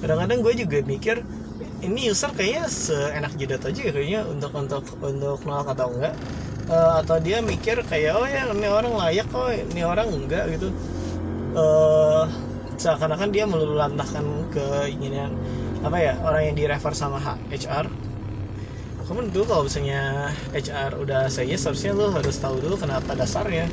Kadang-kadang 0.00 0.38
gue 0.40 0.52
juga 0.66 0.78
mikir 0.86 1.16
ini 1.84 2.08
user 2.08 2.32
kayaknya 2.32 2.64
seenak 2.70 3.32
jidat 3.36 3.62
aja 3.66 3.80
ya 3.80 3.92
kayaknya 3.92 4.20
untuk 4.30 4.52
untuk 4.56 4.84
untuk 5.02 5.38
nolak 5.44 5.74
atau 5.76 5.92
enggak. 5.92 6.14
Uh, 6.66 6.98
atau 6.98 7.22
dia 7.22 7.38
mikir 7.38 7.78
kayak 7.86 8.18
oh 8.18 8.26
ya 8.26 8.50
ini 8.50 8.66
orang 8.66 8.90
layak 8.98 9.26
kok 9.30 9.50
ini 9.54 9.82
orang 9.86 10.08
enggak 10.10 10.44
gitu. 10.54 10.68
Uh, 11.56 12.26
seakan-akan 12.76 13.32
dia 13.32 13.44
melulantahkan 13.48 14.24
keinginan 14.52 15.32
apa 15.80 15.96
ya 16.00 16.12
orang 16.20 16.52
yang 16.52 16.56
direfer 16.56 16.92
sama 16.92 17.20
HR 17.48 17.88
kamu 19.06 19.30
dulu 19.30 19.44
kalau 19.46 19.62
misalnya 19.70 20.34
HR 20.50 20.98
udah 20.98 21.30
saya 21.30 21.54
seharusnya 21.54 21.94
lo 21.94 22.10
harus 22.10 22.42
tahu 22.42 22.58
dulu 22.58 22.74
kenapa 22.74 23.14
dasarnya 23.14 23.70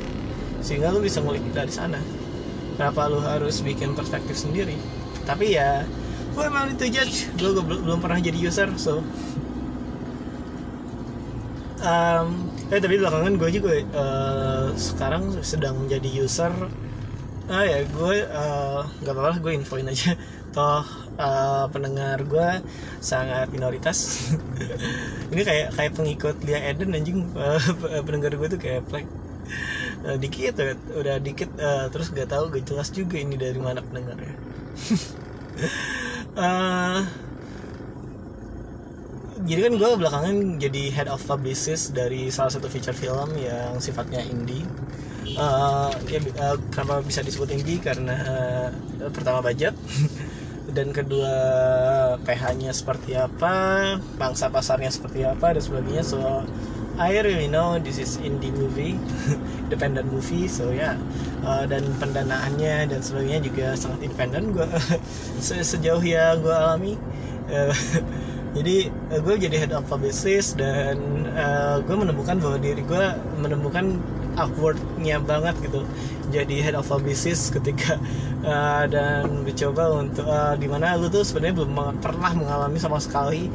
sehingga 0.62 0.94
lu 0.94 1.02
bisa 1.02 1.18
ngulik 1.18 1.42
dari 1.50 1.74
sana 1.74 1.98
kenapa 2.74 3.06
lu 3.06 3.22
harus 3.22 3.62
bikin 3.62 3.94
perspektif 3.94 4.36
sendiri? 4.38 4.76
Tapi 5.24 5.56
ya 5.56 5.86
gue 6.34 6.44
emang 6.44 6.70
itu 6.74 6.84
judge. 6.90 7.30
Gue, 7.38 7.54
belum, 7.62 7.98
pernah 8.02 8.18
jadi 8.18 8.36
user 8.36 8.68
so. 8.74 9.00
Um, 11.84 12.48
eh 12.72 12.80
tapi 12.80 12.96
belakangan 12.96 13.36
gue 13.36 13.50
juga 13.52 13.72
uh, 13.92 14.66
sekarang 14.74 15.38
sedang 15.44 15.78
menjadi 15.78 16.08
user. 16.24 16.52
Ah 17.46 17.64
ya 17.64 17.84
gue 17.84 18.14
uh, 18.24 18.88
nggak 19.04 19.14
apa-apa 19.14 19.30
lah, 19.36 19.38
gue 19.38 19.52
infoin 19.54 19.86
aja. 19.86 20.16
Toh 20.54 20.86
uh, 21.18 21.66
pendengar 21.70 22.22
gue 22.24 22.48
sangat 22.98 23.50
minoritas. 23.54 24.30
Ini 25.32 25.42
kayak 25.42 25.68
kayak 25.76 25.92
pengikut 25.94 26.36
Lia 26.42 26.60
Eden 26.72 26.96
anjing. 26.96 27.30
Uh, 27.36 27.60
pendengar 28.06 28.34
gue 28.34 28.48
tuh 28.48 28.60
kayak 28.60 28.86
plek 28.88 29.06
uh, 30.06 30.16
dikit 30.22 30.52
udah, 30.62 30.76
udah 31.00 31.16
dikit 31.26 31.50
uh, 31.68 31.86
terus 31.92 32.06
gak 32.16 32.28
tahu 32.32 32.44
gak 32.54 32.64
jelas 32.68 32.88
juga 32.98 33.16
ini 33.24 33.34
dari 33.44 33.58
mana 33.66 33.80
pendengarnya. 33.86 34.34
Uh, 36.36 37.06
jadi 39.48 39.60
kan 39.68 39.72
gue 39.80 39.90
belakangan 40.00 40.36
jadi 40.62 40.82
head 40.94 41.08
of 41.10 41.20
publicist 41.26 41.92
dari 41.98 42.30
salah 42.30 42.52
satu 42.54 42.66
feature 42.70 42.96
film 42.96 43.34
yang 43.36 43.82
sifatnya 43.82 44.22
indie. 44.24 44.70
Uh, 45.34 45.90
ya, 46.06 46.18
uh, 46.38 46.56
kenapa 46.70 47.02
bisa 47.02 47.20
disebut 47.26 47.50
indie? 47.56 47.78
Karena 47.82 48.14
uh, 49.00 49.10
pertama 49.14 49.40
budget 49.42 49.74
dan 50.76 50.88
kedua 50.96 51.32
PH-nya 52.24 52.70
seperti 52.72 53.16
apa 53.18 53.52
bangsa 54.20 54.48
pasarnya 54.54 54.90
seperti 54.94 55.26
apa 55.26 55.54
dan 55.56 55.62
sebagainya. 55.64 56.02
So 56.06 56.20
I 56.94 57.18
really 57.18 57.50
know 57.50 57.74
this 57.82 57.98
is 57.98 58.22
indie 58.22 58.54
movie 58.54 58.94
independent 59.66 60.06
movie 60.14 60.46
so 60.46 60.70
ya 60.70 60.94
yeah. 60.94 60.94
uh, 61.42 61.64
dan 61.66 61.82
pendanaannya 61.98 62.86
dan 62.86 63.00
sebagainya 63.02 63.40
juga 63.42 63.66
sangat 63.74 64.06
independen 64.06 64.54
gue 64.54 64.68
se 65.44 65.58
sejauh 65.58 66.02
yang 66.02 66.38
gue 66.38 66.54
alami. 66.54 66.94
Uh, 67.50 67.74
jadi 68.56 68.94
uh, 69.10 69.18
gue 69.18 69.34
jadi 69.42 69.56
head 69.66 69.72
of 69.74 69.82
publicist 69.90 70.54
dan 70.54 71.26
uh, 71.34 71.82
gue 71.82 71.96
menemukan 71.98 72.38
bahwa 72.38 72.62
diri 72.62 72.86
gue 72.86 73.06
menemukan 73.42 73.98
awkwardnya 74.38 75.18
banget 75.18 75.58
gitu. 75.66 75.82
Jadi 76.30 76.62
head 76.62 76.78
of 76.78 76.86
publicist 76.86 77.50
ketika 77.58 77.98
uh, 78.46 78.86
dan 78.86 79.42
mencoba 79.42 79.98
untuk 79.98 80.30
uh, 80.30 80.54
di 80.54 80.70
mana 80.70 80.94
lu 80.94 81.10
tuh 81.10 81.26
sebenarnya 81.26 81.58
belum 81.58 81.98
pernah 81.98 82.30
mengalami 82.38 82.78
sama 82.78 83.02
sekali 83.02 83.50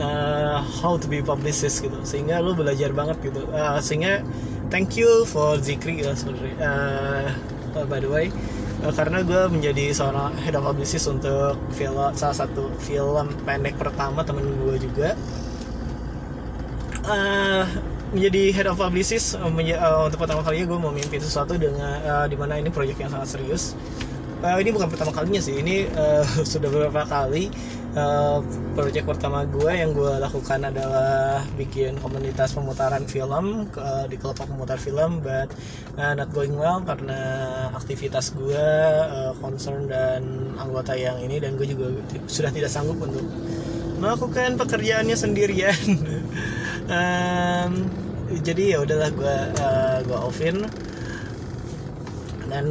uh, 0.00 0.64
how 0.80 0.96
to 0.96 1.06
be 1.06 1.20
publicist 1.20 1.84
gitu. 1.84 2.00
Sehingga 2.02 2.40
lu 2.40 2.56
belajar 2.56 2.90
banget 2.90 3.20
gitu. 3.20 3.44
Uh, 3.52 3.78
sehingga 3.78 4.24
thank 4.72 4.96
you 4.96 5.28
for 5.28 5.60
Zikri 5.60 6.00
ya 6.00 6.16
sebenarnya 6.16 6.56
uh, 6.58 7.28
uh, 7.76 7.86
by 7.86 8.00
the 8.00 8.10
way. 8.10 8.32
Uh, 8.80 8.90
karena 8.96 9.20
gue 9.20 9.42
menjadi 9.52 9.92
seorang 9.92 10.32
head 10.40 10.56
of 10.56 10.64
publicist 10.64 11.04
untuk 11.06 11.60
film 11.76 12.00
salah 12.16 12.36
satu 12.36 12.72
film 12.80 13.28
pendek 13.44 13.76
pertama 13.76 14.24
temen 14.24 14.48
gue 14.64 14.76
juga. 14.80 15.12
Uh, 17.04 17.64
menjadi 18.10 18.42
head 18.50 18.66
of 18.66 18.74
publicist 18.74 19.38
menja 19.54 19.78
uh, 19.78 20.10
untuk 20.10 20.18
pertama 20.26 20.42
kalinya 20.42 20.66
gue 20.66 20.78
mau 20.82 20.90
memimpin 20.90 21.22
sesuatu 21.22 21.54
dengan 21.54 22.02
uh, 22.02 22.26
di 22.26 22.34
mana 22.34 22.58
ini 22.58 22.72
proyek 22.72 22.98
yang 22.98 23.10
sangat 23.12 23.38
serius. 23.38 23.78
Uh, 24.40 24.56
ini 24.56 24.72
bukan 24.72 24.88
pertama 24.88 25.12
kalinya 25.12 25.38
sih 25.38 25.60
ini 25.60 25.84
uh, 25.94 26.24
sudah 26.50 26.68
beberapa 26.72 27.04
kali 27.06 27.52
uh, 27.96 28.38
proyek 28.76 29.06
pertama 29.06 29.46
gue 29.46 29.72
yang 29.72 29.90
gue 29.94 30.20
lakukan 30.20 30.66
adalah 30.66 31.42
bikin 31.54 31.98
komunitas 31.98 32.54
pemutaran 32.54 33.06
film 33.06 33.66
uh, 33.74 34.04
di 34.06 34.16
kelompok 34.18 34.46
pemutar 34.46 34.78
film 34.78 35.22
but 35.22 35.50
uh, 35.98 36.12
not 36.14 36.30
going 36.30 36.54
well 36.54 36.82
karena 36.82 37.18
aktivitas 37.74 38.34
gue 38.36 38.66
uh, 39.06 39.32
concern 39.38 39.90
dan 39.90 40.52
anggota 40.58 40.94
yang 40.94 41.18
ini 41.18 41.42
dan 41.42 41.58
gue 41.58 41.66
juga 41.66 41.90
sudah 42.30 42.50
tidak 42.54 42.70
sanggup 42.70 42.98
untuk 43.02 43.26
melakukan 44.00 44.56
pekerjaannya 44.56 45.16
sendirian. 45.16 45.80
Um, 46.90 47.86
jadi 48.42 48.74
ya 48.74 48.78
udahlah 48.82 49.14
gue 49.14 49.36
uh, 49.62 49.98
gue 50.02 50.18
offin. 50.18 50.66
Dan 52.50 52.66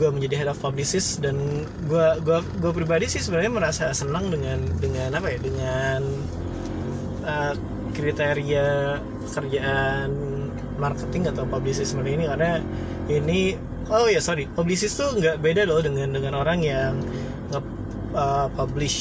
gue 0.00 0.08
menjadi 0.08 0.34
head 0.40 0.48
of 0.48 0.56
publicist 0.56 1.20
dan 1.20 1.36
gue 1.84 2.06
gue 2.24 2.38
gue 2.40 2.72
pribadi 2.72 3.04
sih 3.04 3.20
sebenarnya 3.20 3.52
merasa 3.52 3.84
senang 3.92 4.32
dengan 4.32 4.64
dengan 4.80 5.12
apa 5.12 5.28
ya 5.28 5.38
dengan 5.44 6.00
uh, 7.28 7.54
kriteria 7.92 8.96
kerjaan 9.28 10.08
marketing 10.80 11.28
atau 11.28 11.44
publicist 11.44 11.92
seperti 11.92 12.16
ini. 12.16 12.24
Karena 12.24 12.64
ini 13.12 13.60
oh 13.92 14.08
ya 14.08 14.24
sorry 14.24 14.48
publicist 14.48 14.96
tuh 14.96 15.12
nggak 15.20 15.44
beda 15.44 15.68
loh 15.68 15.84
dengan 15.84 16.16
dengan 16.16 16.40
orang 16.40 16.64
yang 16.64 16.96
nge 17.52 17.60
uh, 18.16 18.48
publish 18.56 18.96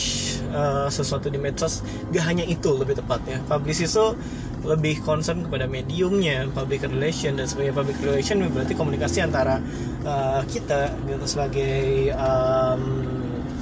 uh, 0.51 0.91
sesuatu 0.91 1.32
di 1.32 1.39
medsos. 1.39 1.79
Gak 2.12 2.27
hanya 2.27 2.44
itu 2.44 2.75
lebih 2.75 3.00
tepatnya. 3.00 3.39
Publicist 3.48 3.96
tuh 3.96 4.20
lebih 4.63 5.00
concern 5.08 5.48
kepada 5.48 5.66
mediumnya 5.72 6.44
public 6.51 6.84
relation 6.84 7.39
dan 7.39 7.48
sebagai 7.48 7.72
public 7.72 7.98
relation 8.04 8.44
berarti 8.51 8.75
komunikasi 8.75 9.24
antara 9.24 9.63
uh, 10.04 10.44
kita 10.48 10.92
gitu 11.08 11.25
sebagai 11.25 12.12
um, 12.20 13.08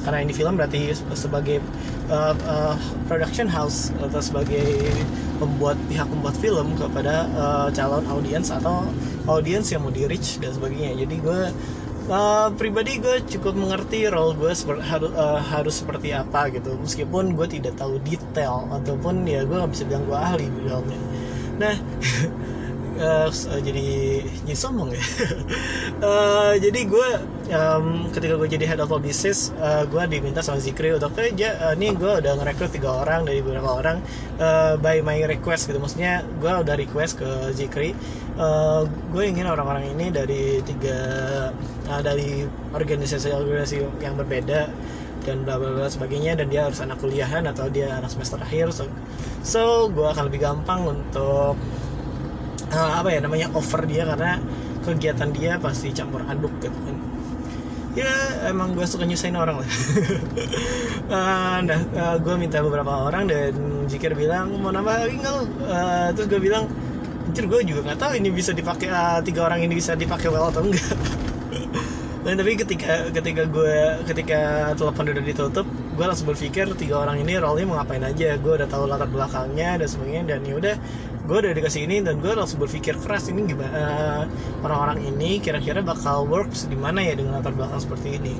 karena 0.07 0.23
ini 0.23 0.31
film 0.31 0.55
berarti 0.55 0.95
sebagai 1.19 1.59
uh, 2.07 2.31
uh, 2.47 2.75
production 3.11 3.43
house 3.51 3.91
atau 3.99 4.23
sebagai 4.23 4.87
pembuat 5.35 5.75
pihak 5.91 6.07
pembuat 6.07 6.35
film 6.39 6.79
kepada 6.79 7.27
uh, 7.35 7.67
calon 7.75 8.07
audiens 8.07 8.47
atau 8.47 8.87
audiens 9.27 9.67
yang 9.67 9.83
mau 9.83 9.91
di 9.91 10.07
reach 10.07 10.39
dan 10.39 10.55
sebagainya. 10.55 11.03
Jadi 11.03 11.15
gue 11.19 11.41
uh, 12.07 12.49
pribadi 12.55 12.99
gue 12.99 13.23
cukup 13.27 13.53
mengerti 13.55 14.07
role 14.07 14.33
gue 14.35 14.51
seper, 14.55 14.79
harus 14.81 15.11
uh, 15.13 15.39
harus 15.39 15.75
seperti 15.75 16.15
apa 16.15 16.49
gitu. 16.51 16.75
Meskipun 16.79 17.35
gue 17.35 17.47
tidak 17.47 17.77
tahu 17.79 17.99
detail 18.03 18.67
ataupun 18.71 19.27
ya 19.27 19.43
gue 19.43 19.55
nggak 19.55 19.71
bisa 19.71 19.83
bilang 19.85 20.03
gue 20.07 20.17
ahli 20.17 20.45
di 20.47 20.61
dalamnya. 20.65 20.99
Nah 21.57 21.75
uh, 22.97 23.29
jadi 23.61 23.87
jadi 24.45 24.57
sombong 24.57 24.93
ya. 24.93 25.03
Uh, 25.97 26.53
jadi 26.59 26.79
gue 26.85 27.09
um, 27.53 28.11
ketika 28.13 28.33
gue 28.37 28.49
jadi 28.49 28.65
head 28.69 28.81
of 28.83 28.91
business 29.01 29.55
uh, 29.57 29.85
gue 29.87 30.01
diminta 30.09 30.45
sama 30.45 30.61
Zikri 30.61 30.93
untuk 30.93 31.13
kerja 31.17 31.57
uh, 31.61 31.73
nih 31.73 31.95
gue 31.97 32.11
udah 32.21 32.33
ngerekrut 32.37 32.73
tiga 32.73 33.01
orang 33.05 33.25
dari 33.25 33.41
beberapa 33.41 33.81
orang 33.81 33.97
uh, 34.37 34.75
by 34.77 35.01
my 35.01 35.23
request 35.25 35.69
gitu. 35.69 35.79
Maksudnya 35.81 36.21
gue 36.37 36.51
udah 36.51 36.75
request 36.77 37.21
ke 37.21 37.29
Zikri 37.53 37.97
uh, 38.37 38.85
gue 38.85 39.23
ingin 39.25 39.49
orang-orang 39.49 39.89
ini 39.97 40.13
dari 40.13 40.61
tiga 40.63 40.99
uh, 41.89 42.01
dari 42.01 42.45
organisasi-organisasi 42.73 44.01
yang 44.01 44.15
berbeda 44.15 44.69
dan 45.27 45.43
bla 45.43 45.59
bla 45.59 45.75
bla 45.75 45.91
sebagainya 45.91 46.39
dan 46.39 46.47
dia 46.47 46.71
harus 46.71 46.79
anak 46.79 47.03
kuliahan 47.03 47.43
atau 47.51 47.67
dia 47.67 47.91
anak 47.99 48.07
semester 48.07 48.39
akhir. 48.39 48.71
So, 48.71 48.87
so 49.43 49.91
gue 49.91 50.07
akan 50.07 50.31
lebih 50.31 50.39
gampang 50.47 50.87
untuk 50.87 51.59
uh, 52.73 52.91
apa 53.03 53.09
ya 53.13 53.19
namanya 53.23 53.47
over 53.53 53.83
dia 53.85 54.03
karena 54.07 54.39
kegiatan 54.83 55.29
dia 55.35 55.59
pasti 55.59 55.91
campur 55.91 56.23
aduk 56.27 56.53
gitu 56.63 56.75
kan. 56.75 56.95
Ya 57.97 58.13
emang 58.45 58.77
gue 58.77 58.85
suka 58.85 59.09
nyusahin 59.09 59.33
orang 59.33 59.57
lah. 59.59 59.69
Uh, 61.09 61.57
nah 61.67 61.79
uh, 61.97 62.15
gue 62.21 62.35
minta 62.37 62.61
beberapa 62.61 63.09
orang 63.09 63.25
dan 63.25 63.53
Jikir 63.89 64.13
bilang 64.13 64.53
mau 64.61 64.69
nambah 64.69 65.07
lagi 65.07 65.17
nggak 65.17 65.35
terus 66.13 66.27
gue 66.27 66.41
bilang 66.43 66.67
anjir 67.27 67.43
gue 67.43 67.59
juga 67.67 67.81
nggak 67.91 67.99
tahu 67.99 68.11
ini 68.17 68.29
bisa 68.31 68.51
dipakai 68.55 68.87
tiga 69.27 69.45
orang 69.45 69.59
ini 69.61 69.75
bisa 69.75 69.99
dipakai 69.99 70.31
well 70.31 70.47
atau 70.47 70.63
enggak 70.63 70.95
dan 72.23 72.35
tapi 72.39 72.55
ketika 72.55 73.11
ketika 73.11 73.43
gue 73.45 73.77
ketika 74.07 74.71
telepon 74.79 75.11
udah 75.11 75.23
ditutup 75.23 75.67
gue 75.97 76.05
langsung 76.05 76.29
berpikir 76.29 76.69
tiga 76.77 77.01
orang 77.01 77.25
ini 77.25 77.41
role-nya 77.41 77.65
mau 77.65 77.81
ngapain 77.81 78.05
aja. 78.05 78.37
Gue 78.37 78.53
udah 78.61 78.69
tahu 78.69 78.85
latar 78.85 79.09
belakangnya 79.09 79.81
dan 79.81 79.87
sebagainya 79.89 80.23
dan 80.29 80.39
ya 80.45 80.53
udah 80.53 80.75
gue 81.27 81.37
udah 81.43 81.53
dikasih 81.53 81.83
ini 81.83 81.99
dan 81.99 82.23
gue 82.23 82.31
langsung 82.31 82.63
berpikir 82.63 82.95
keras 82.97 83.27
ini 83.27 83.43
gimana 83.51 83.75
uh, 83.75 84.23
orang-orang 84.63 85.11
ini 85.11 85.43
kira-kira 85.43 85.83
bakal 85.83 86.23
works 86.23 86.65
di 86.71 86.79
mana 86.79 87.03
ya 87.03 87.19
dengan 87.19 87.43
latar 87.43 87.51
belakang 87.51 87.83
seperti 87.83 88.15
ini 88.15 88.35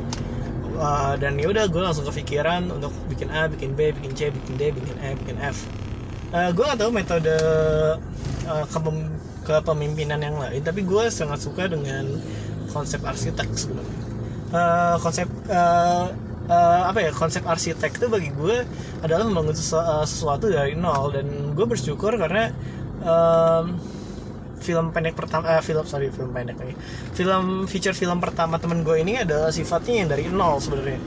uh, 0.80 1.20
dan 1.20 1.36
ya 1.36 1.52
udah 1.52 1.68
gue 1.68 1.82
langsung 1.84 2.08
kepikiran 2.08 2.72
untuk 2.72 2.96
bikin 3.12 3.28
A, 3.28 3.52
bikin 3.52 3.76
B, 3.76 3.92
bikin 3.92 4.12
C, 4.16 4.32
bikin 4.32 4.56
D, 4.56 4.72
bikin 4.72 4.96
E, 5.04 5.10
bikin 5.20 5.38
F. 5.44 5.68
Uh, 6.32 6.52
gue 6.56 6.64
gak 6.64 6.80
tahu 6.80 6.92
metode 6.92 7.36
uh, 8.48 8.66
kepemimpinan 9.48 10.20
yang 10.20 10.36
lain, 10.36 10.60
tapi 10.60 10.84
gue 10.84 11.08
sangat 11.08 11.40
suka 11.44 11.72
dengan 11.72 12.20
konsep 12.72 13.00
arsitek 13.04 13.48
sebenarnya 13.56 14.08
uh, 14.54 14.96
konsep 15.02 15.28
uh, 16.48 16.82
apa 16.90 17.00
ya 17.04 17.12
konsep 17.14 17.44
arsitek 17.44 18.00
itu 18.00 18.08
bagi 18.08 18.30
gue 18.34 18.64
adalah 19.04 19.28
membangun 19.28 19.56
sesu 19.56 19.80
sesuatu 20.08 20.50
dari 20.50 20.74
nol. 20.74 21.14
Dan 21.14 21.54
gue 21.54 21.66
bersyukur 21.68 22.16
karena 22.16 22.52
um, 23.04 23.78
film 24.58 24.90
pendek 24.92 25.14
pertama 25.14 25.60
uh, 25.60 25.62
film 25.64 25.86
sorry 25.86 26.10
film 26.10 26.34
pendek 26.34 26.58
lagi. 26.58 26.76
Film 27.14 27.68
feature 27.70 27.96
film 27.96 28.18
pertama 28.18 28.58
temen 28.58 28.82
gue 28.82 28.98
ini 29.00 29.22
adalah 29.22 29.54
sifatnya 29.54 30.04
yang 30.04 30.10
dari 30.10 30.26
nol 30.32 30.58
sebenarnya. 30.60 31.00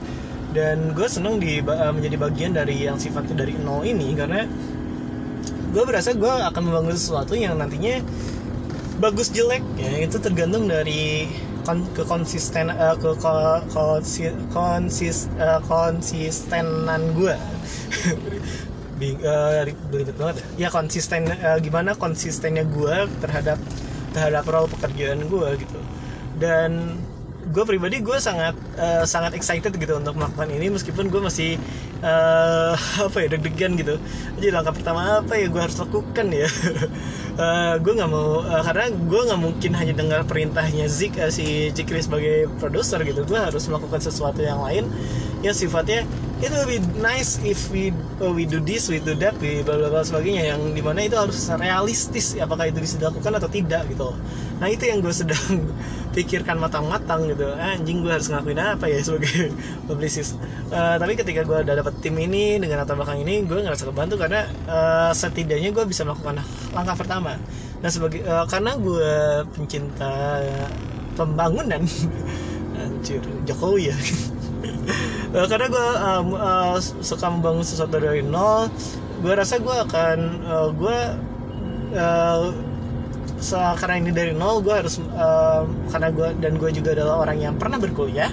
Dan 0.51 0.91
gue 0.91 1.07
seneng 1.07 1.39
di 1.39 1.59
uh, 1.63 1.91
menjadi 1.91 2.15
bagian 2.19 2.51
dari 2.55 2.87
yang 2.87 2.97
sifatnya 3.01 3.43
dari 3.43 3.55
nol 3.57 3.83
ini 3.83 4.13
karena 4.15 4.45
gue 5.71 5.83
berasa 5.87 6.11
gue 6.11 6.27
akan 6.27 6.61
membangun 6.67 6.95
sesuatu 6.95 7.33
yang 7.35 7.55
nantinya 7.55 8.03
bagus 8.99 9.31
jelek. 9.33 9.63
Ya 9.79 10.03
itu 10.03 10.19
tergantung 10.21 10.67
dari 10.67 11.27
kon 11.61 11.85
ke 11.93 12.03
konsisten 12.05 12.73
uh, 12.73 12.97
ke 12.97 13.13
ko, 13.21 13.33
konsi, 13.69 14.33
konsis 14.49 15.29
uh, 15.37 15.61
konsistenan 15.65 17.13
gue 17.13 17.35
uh, 19.25 19.65
belibet 19.89 20.15
banget 20.17 20.35
ya. 20.57 20.67
ya 20.67 20.69
konsisten 20.69 21.25
uh, 21.29 21.57
gimana 21.57 21.97
konsistennya 21.97 22.65
gue 22.65 23.09
terhadap 23.21 23.57
terhadap 24.11 24.43
role 24.45 24.69
pekerjaan 24.69 25.25
gue 25.25 25.49
gitu. 25.57 25.79
Dan 26.37 26.99
gue 27.41 27.63
pribadi 27.65 27.99
gue 28.05 28.17
sangat 28.21 28.53
uh, 28.77 29.03
sangat 29.03 29.33
excited 29.33 29.73
gitu 29.73 29.97
untuk 29.97 30.13
melakukan 30.13 30.47
ini 30.53 30.69
meskipun 30.69 31.09
gue 31.09 31.21
masih 31.25 31.57
uh, 32.05 32.77
apa 33.07 33.17
ya 33.17 33.27
deg-degan 33.33 33.73
gitu. 33.79 33.97
Jadi 34.37 34.47
langkah 34.53 34.75
pertama 34.75 35.25
apa 35.25 35.33
ya 35.39 35.49
gue 35.49 35.61
harus 35.61 35.77
lakukan 35.81 36.27
ya 36.29 36.49
uh, 37.41 37.75
gue 37.81 37.93
nggak 37.97 38.11
mau 38.11 38.45
uh, 38.45 38.61
karena 38.61 38.93
gue 38.93 39.21
nggak 39.25 39.41
mungkin 39.41 39.71
hanya 39.73 39.93
dengar 39.97 40.21
perintahnya 40.29 40.85
Zik 40.85 41.17
uh, 41.17 41.33
si 41.33 41.73
Cikri 41.73 42.05
sebagai 42.05 42.47
produser 42.61 43.01
gitu. 43.01 43.25
Gue 43.25 43.41
harus 43.41 43.65
melakukan 43.65 43.99
sesuatu 43.99 44.45
yang 44.45 44.61
lain 44.61 44.85
yang 45.41 45.57
sifatnya 45.57 46.05
it 46.41 46.53
will 46.53 46.69
be 46.69 46.77
nice 47.01 47.41
if 47.41 47.69
we 47.73 47.89
uh, 48.21 48.29
we 48.29 48.45
do 48.45 48.61
this 48.61 48.85
we 48.89 49.01
do 49.01 49.17
that 49.17 49.33
we 49.41 49.65
bla 49.65 49.77
bla 49.81 49.89
bla 49.89 50.05
sebagainya. 50.05 50.53
Yang 50.53 50.61
di 50.77 50.81
mana 50.85 50.99
itu 51.01 51.17
harus 51.17 51.49
realistis 51.57 52.37
apakah 52.37 52.69
itu 52.69 52.77
bisa 52.77 53.01
dilakukan 53.01 53.41
atau 53.41 53.49
tidak 53.49 53.89
gitu. 53.89 54.13
Nah 54.61 54.69
itu 54.69 54.85
yang 54.85 55.01
gue 55.01 55.13
sedang 55.25 55.65
pikirkan 56.13 56.61
matang-matang 56.61 57.25
gitu. 57.25 57.49
Anjing 57.57 58.05
gue 58.05 58.13
harus 58.13 58.29
ngelakuin 58.29 58.61
apa 58.61 58.85
ya 58.85 59.01
sebagai 59.01 59.49
publicist 59.89 60.37
uh, 60.71 60.95
tapi 60.97 61.13
ketika 61.19 61.43
gue 61.43 61.57
udah 61.67 61.75
dapet 61.83 61.93
tim 61.99 62.15
ini 62.17 62.57
dengan 62.57 62.81
latar 62.81 62.95
belakang 62.95 63.21
ini 63.21 63.43
gue 63.45 63.59
ngerasa 63.61 63.87
kebantu 63.91 64.15
karena 64.17 64.47
uh, 64.65 65.11
setidaknya 65.11 65.75
gue 65.75 65.85
bisa 65.85 66.07
melakukan 66.07 66.41
langkah 66.71 66.95
pertama 66.95 67.30
nah 67.81 67.89
sebagai 67.89 68.21
uh, 68.23 68.45
karena 68.45 68.77
gue 68.77 69.13
pencinta 69.57 70.41
pembangunan 71.15 71.83
anjir 72.81 73.21
Jokowi 73.45 73.93
ya. 73.93 73.97
Uh, 75.33 75.45
karena 75.51 75.67
gue 75.69 75.87
uh, 76.01 76.21
uh, 76.21 76.77
suka 76.81 77.27
membangun 77.29 77.65
sesuatu 77.65 77.97
dari 77.97 78.21
nol 78.21 78.69
gue 79.21 79.33
rasa 79.37 79.61
gue 79.61 79.75
akan 79.85 80.17
uh, 80.49 80.69
gue 80.73 80.97
uh, 81.93 82.49
karena 83.77 83.95
ini 83.97 84.11
dari 84.13 84.33
nol 84.33 84.61
gue 84.61 84.73
harus 84.73 85.01
uh, 85.17 85.65
karena 85.89 86.09
gue 86.13 86.27
dan 86.41 86.53
gue 86.57 86.69
juga 86.73 86.93
adalah 86.93 87.25
orang 87.25 87.37
yang 87.41 87.53
pernah 87.57 87.81
berkuliah 87.81 88.29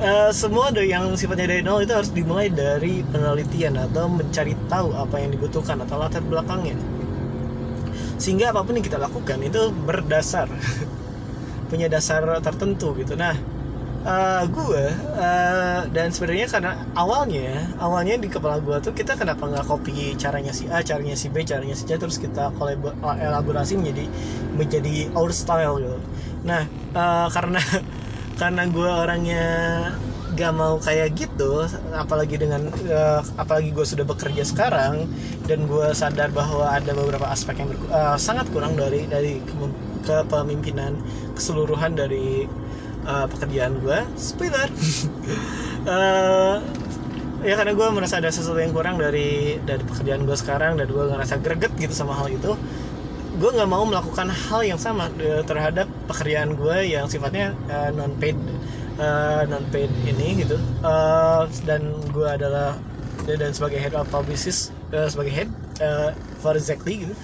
uh, 0.00 0.32
semua 0.40 0.72
dari 0.72 0.92
yang 0.92 1.12
sifatnya 1.16 1.52
dari 1.52 1.60
nol 1.64 1.84
itu 1.84 1.92
harus 1.92 2.12
dimulai 2.12 2.48
dari 2.48 3.04
penelitian 3.08 3.76
atau 3.76 4.08
mencari 4.08 4.56
tahu 4.68 4.96
apa 4.96 5.20
yang 5.20 5.36
dibutuhkan 5.36 5.80
atau 5.84 6.00
latar 6.00 6.24
belakangnya 6.24 6.76
sehingga 8.16 8.54
apa 8.54 8.62
pun 8.62 8.78
yang 8.78 8.86
kita 8.86 8.98
lakukan 9.00 9.38
itu 9.42 9.70
berdasar 9.72 10.46
punya 11.70 11.90
dasar 11.90 12.22
tertentu 12.40 12.94
gitu. 12.94 13.18
Nah 13.18 13.34
uh, 14.04 14.42
gue 14.46 14.84
uh, 15.16 15.80
dan 15.90 16.12
sebenarnya 16.12 16.46
karena 16.46 16.72
awalnya 16.94 17.72
awalnya 17.80 18.20
di 18.20 18.28
kepala 18.28 18.60
gue 18.60 18.76
tuh 18.84 18.92
kita 18.92 19.16
kenapa 19.16 19.48
nggak 19.48 19.66
copy 19.66 20.14
caranya 20.14 20.52
si 20.52 20.68
A 20.68 20.84
caranya 20.84 21.16
si 21.16 21.32
B 21.32 21.42
caranya 21.42 21.74
si 21.74 21.88
C 21.88 21.96
terus 21.96 22.20
kita 22.20 22.52
elaborasi 23.02 23.80
menjadi 23.80 24.04
menjadi 24.54 25.10
our 25.16 25.32
style 25.32 25.80
gitu. 25.80 25.98
Nah 26.44 26.68
uh, 26.94 27.28
karena 27.32 27.60
karena 28.40 28.62
gue 28.68 28.90
orangnya 28.90 29.44
gak 30.34 30.52
mau 30.54 30.76
kayak 30.82 31.14
gitu 31.14 31.62
apalagi 31.94 32.36
dengan 32.42 32.66
uh, 32.90 33.22
apalagi 33.38 33.70
gue 33.70 33.86
sudah 33.86 34.02
bekerja 34.02 34.42
sekarang 34.42 35.06
dan 35.46 35.70
gue 35.70 35.94
sadar 35.94 36.34
bahwa 36.34 36.66
ada 36.74 36.90
beberapa 36.90 37.30
aspek 37.30 37.62
yang 37.62 37.70
uh, 37.94 38.18
sangat 38.18 38.50
kurang 38.50 38.74
dari 38.74 39.06
dari 39.06 39.38
kepemimpinan 40.04 40.98
keseluruhan 41.38 41.94
dari 41.94 42.44
uh, 43.06 43.26
pekerjaan 43.30 43.78
gue 43.80 43.98
spoiler. 44.18 44.68
Uh, 45.86 46.58
ya 47.48 47.60
karena 47.60 47.76
gue 47.76 47.86
merasa 47.92 48.18
ada 48.18 48.32
sesuatu 48.32 48.56
yang 48.56 48.72
kurang 48.72 48.96
dari 48.96 49.60
dari 49.62 49.84
pekerjaan 49.84 50.24
gue 50.24 50.36
sekarang 50.36 50.80
dan 50.80 50.88
gue 50.88 51.04
ngerasa 51.12 51.38
greget 51.44 51.72
gitu 51.76 51.92
sama 51.92 52.16
hal 52.16 52.32
itu 52.32 52.56
gue 53.34 53.50
nggak 53.50 53.68
mau 53.68 53.84
melakukan 53.84 54.30
hal 54.30 54.62
yang 54.62 54.80
sama 54.80 55.10
terhadap 55.44 55.90
pekerjaan 56.08 56.54
gue 56.56 56.88
yang 56.88 57.04
sifatnya 57.10 57.52
uh, 57.68 57.90
non 57.92 58.16
paid 58.16 58.38
uh, 58.98 59.42
non 59.48 59.64
paid 59.70 59.90
ini 60.06 60.44
gitu. 60.44 60.58
Uh, 60.84 61.46
dan 61.64 61.94
gue 62.12 62.28
adalah 62.28 62.78
dan 63.24 63.50
sebagai 63.56 63.80
head 63.80 63.94
of 63.96 64.04
publicist 64.12 64.74
uh, 64.92 65.08
sebagai 65.08 65.32
head 65.32 65.48
uh, 65.80 66.12
for 66.44 66.52
exactly 66.58 67.08
gitu 67.08 67.14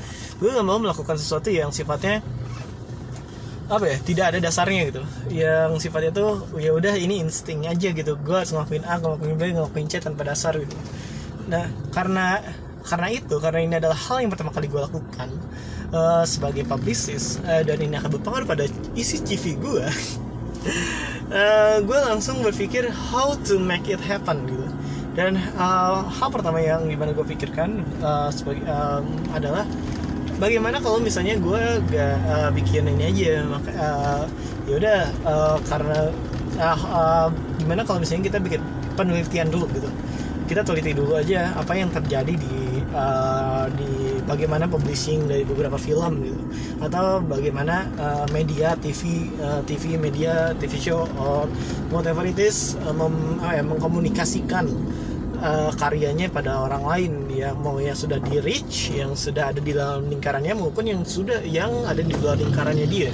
gue 0.41 0.49
nggak 0.49 0.65
mau 0.65 0.81
melakukan 0.81 1.21
sesuatu 1.21 1.53
yang 1.53 1.69
sifatnya 1.69 2.25
apa 3.71 3.87
ya 3.87 3.99
tidak 4.03 4.35
ada 4.35 4.39
dasarnya 4.43 4.83
gitu. 4.91 5.03
Yang 5.31 5.87
sifatnya 5.87 6.11
tuh 6.11 6.43
ya 6.59 6.75
udah 6.75 6.99
ini 6.99 7.23
insting 7.23 7.71
aja 7.71 7.95
gitu. 7.95 8.19
Gue 8.19 8.43
harus 8.43 8.51
ngelakuin 8.51 8.83
A 8.83 8.99
ngelakuin 8.99 9.37
B 9.39 9.43
ngelakuin 9.55 9.87
C 9.87 10.03
tanpa 10.03 10.27
dasar 10.27 10.59
gitu. 10.59 10.75
Nah 11.47 11.71
karena 11.95 12.43
karena 12.83 13.09
itu 13.15 13.39
karena 13.39 13.61
ini 13.63 13.75
adalah 13.79 13.95
hal 13.95 14.27
yang 14.27 14.33
pertama 14.35 14.51
kali 14.51 14.67
gue 14.67 14.81
lakukan 14.81 15.29
uh, 15.95 16.27
sebagai 16.27 16.67
publicist 16.67 17.39
uh, 17.47 17.63
dan 17.63 17.79
ini 17.79 17.95
akan 17.95 18.11
berpengaruh 18.19 18.49
pada 18.49 18.65
isi 18.99 19.23
CV 19.23 19.55
gue 19.61 19.85
uh, 21.31 21.77
gue 21.83 21.99
langsung 21.99 22.43
berpikir 22.43 22.91
how 22.91 23.35
to 23.47 23.57
make 23.59 23.87
it 23.87 24.03
happen 24.03 24.47
gitu. 24.47 24.67
Dan 25.11 25.35
uh, 25.59 26.07
hal 26.07 26.29
pertama 26.31 26.63
yang 26.63 26.87
gimana 26.87 27.11
gue 27.11 27.27
pikirkan 27.27 27.83
uh, 27.99 28.31
sebagai 28.31 28.63
um, 28.71 29.07
adalah 29.35 29.67
bagaimana 30.39 30.79
kalau 30.79 31.03
misalnya 31.03 31.35
gue 31.37 31.63
gak 31.91 32.17
uh, 32.31 32.51
bikin 32.55 32.87
ini 32.87 33.11
aja 33.11 33.45
maka 33.45 33.71
uh, 33.75 34.25
ya 34.71 34.75
udah 34.79 35.01
uh, 35.27 35.59
karena 35.67 35.99
uh, 36.63 36.81
uh, 36.89 37.29
gimana 37.59 37.83
kalau 37.83 37.99
misalnya 38.01 38.31
kita 38.31 38.39
bikin 38.39 38.63
penelitian 38.95 39.51
dulu 39.51 39.67
gitu. 39.75 39.91
Kita 40.47 40.67
teliti 40.67 40.95
dulu 40.95 41.15
aja 41.15 41.55
apa 41.55 41.79
yang 41.79 41.91
terjadi 41.95 42.35
di 42.35 42.83
uh, 42.91 43.67
di 43.75 44.10
bagaimana 44.31 44.71
publishing 44.71 45.27
dari 45.27 45.43
beberapa 45.43 45.75
film 45.75 46.23
gitu. 46.23 46.41
Atau 46.79 47.27
bagaimana 47.27 47.91
uh, 47.99 48.27
media 48.31 48.79
TV 48.79 49.27
uh, 49.43 49.61
TV 49.67 49.99
media 49.99 50.55
TV 50.55 50.79
show 50.79 51.11
or 51.19 51.51
whatever 51.91 52.23
it 52.23 52.39
is 52.39 52.79
uh, 52.87 52.95
mem, 52.95 53.43
uh, 53.43 53.51
ya, 53.51 53.67
mengkomunikasikan 53.67 54.71
uh, 55.43 55.75
karyanya 55.75 56.31
pada 56.31 56.63
orang 56.63 56.87
lain. 56.87 57.13
Yang 57.35 57.57
mau 57.59 57.77
yang 57.83 57.99
sudah 57.99 58.23
di 58.23 58.39
reach 58.39 58.95
yang 58.95 59.19
sudah 59.19 59.51
ada 59.51 59.59
di 59.59 59.75
dalam 59.75 60.07
lingkarannya 60.07 60.55
maupun 60.55 60.87
yang 60.87 61.03
sudah 61.03 61.43
yang 61.43 61.75
ada 61.91 62.01
di 62.01 62.15
luar 62.15 62.39
lingkarannya 62.39 62.87
dia. 62.87 63.11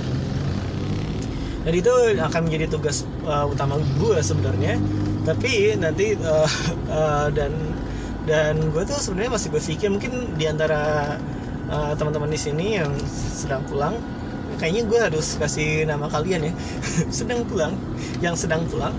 Dan 1.66 1.74
itu 1.74 1.90
akan 2.14 2.46
menjadi 2.46 2.70
tugas 2.70 3.02
uh, 3.26 3.42
utama 3.48 3.80
gue 3.98 4.18
sebenarnya. 4.22 4.78
Tapi 5.26 5.74
nanti 5.74 6.14
uh, 6.14 6.46
uh, 6.86 7.26
dan 7.38 7.50
dan 8.26 8.58
gue 8.74 8.82
tuh 8.82 8.98
sebenarnya 8.98 9.38
masih 9.38 9.48
berpikir 9.54 9.88
mungkin 9.88 10.34
di 10.34 10.50
antara 10.50 11.14
uh, 11.70 11.94
teman-teman 11.94 12.26
di 12.26 12.38
sini 12.38 12.82
yang 12.82 12.90
sedang 13.08 13.62
pulang 13.70 13.94
kayaknya 14.58 14.82
gue 14.88 14.98
harus 14.98 15.36
kasih 15.38 15.84
nama 15.86 16.08
kalian 16.08 16.50
ya. 16.50 16.52
Sedang 17.22 17.44
pulang 17.44 17.76
yang 18.24 18.32
sedang 18.32 18.64
pulang. 18.66 18.92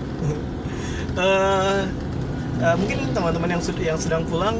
Uh, 1.18 1.84
uh, 2.64 2.74
mungkin 2.78 3.10
teman-teman 3.10 3.58
yang 3.58 3.62
sudah 3.62 3.82
yang 3.94 3.98
sedang 3.98 4.22
pulang 4.26 4.58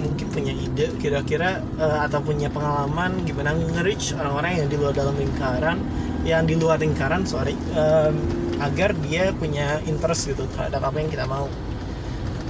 mungkin 0.00 0.26
punya 0.32 0.52
ide 0.56 0.96
kira-kira 0.96 1.60
uh, 1.76 2.08
atau 2.08 2.24
punya 2.24 2.48
pengalaman 2.48 3.20
gimana 3.28 3.52
nge-reach 3.52 4.16
orang-orang 4.16 4.64
yang 4.64 4.68
di 4.72 4.76
luar 4.80 4.92
dalam 4.96 5.12
lingkaran 5.12 5.76
yang 6.24 6.48
di 6.48 6.56
luar 6.56 6.80
lingkaran 6.80 7.24
sorry 7.28 7.52
um, 7.76 8.16
agar 8.60 8.96
dia 9.04 9.32
punya 9.36 9.80
interest 9.84 10.32
gitu 10.32 10.44
terhadap 10.56 10.84
apa 10.84 10.96
yang 11.00 11.08
kita 11.12 11.24
mau. 11.28 11.48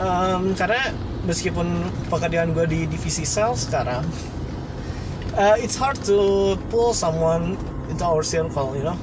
Um, 0.00 0.56
karena 0.56 0.94
meskipun 1.24 1.84
pekerjaan 2.08 2.56
gue 2.56 2.64
di 2.64 2.80
divisi 2.88 3.28
sales 3.28 3.68
sekarang 3.68 4.04
uh, 5.36 5.56
it's 5.60 5.76
hard 5.76 5.98
to 6.04 6.54
pull 6.72 6.96
someone 6.96 7.56
into 7.92 8.04
our 8.04 8.22
circle 8.24 8.72
you 8.76 8.84
know? 8.84 8.96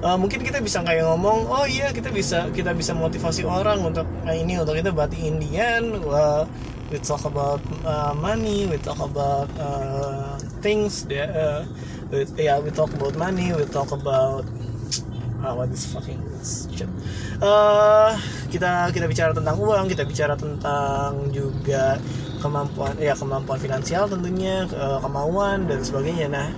Uh, 0.00 0.16
mungkin 0.16 0.40
kita 0.40 0.64
bisa 0.64 0.80
kayak 0.80 1.04
ngomong 1.04 1.44
oh 1.44 1.68
iya 1.68 1.92
kita 1.92 2.08
bisa 2.08 2.48
kita 2.56 2.72
bisa 2.72 2.96
motivasi 2.96 3.44
orang 3.44 3.84
untuk 3.84 4.08
uh, 4.24 4.32
ini 4.32 4.56
untuk 4.56 4.72
itu 4.80 4.88
berarti 4.96 5.28
Indian 5.28 5.92
uh, 6.08 6.48
we 6.88 6.96
talk 7.04 7.20
about 7.28 7.60
uh, 7.84 8.16
money 8.16 8.64
we 8.64 8.80
talk 8.80 8.96
about 8.96 9.44
uh, 9.60 10.40
things 10.64 11.04
that 11.04 11.28
uh, 11.36 11.68
we, 12.08 12.24
yeah 12.40 12.56
we 12.56 12.72
talk 12.72 12.88
about 12.96 13.12
money 13.20 13.52
we 13.52 13.68
talk 13.68 13.92
about 13.92 14.48
uh, 15.44 15.52
what 15.52 15.68
is 15.68 15.84
fucking 15.92 16.16
shit 16.40 16.88
uh, 17.40 18.12
kita 18.52 18.92
kita 18.92 19.06
bicara 19.08 19.32
tentang 19.32 19.56
uang 19.56 19.84
kita 19.88 20.04
bicara 20.04 20.34
tentang 20.36 21.32
juga 21.32 21.96
kemampuan 22.40 22.96
ya 22.96 23.12
kemampuan 23.12 23.60
finansial 23.60 24.08
tentunya 24.08 24.64
kemauan 25.04 25.68
dan 25.68 25.80
sebagainya. 25.84 26.28
Nah 26.32 26.48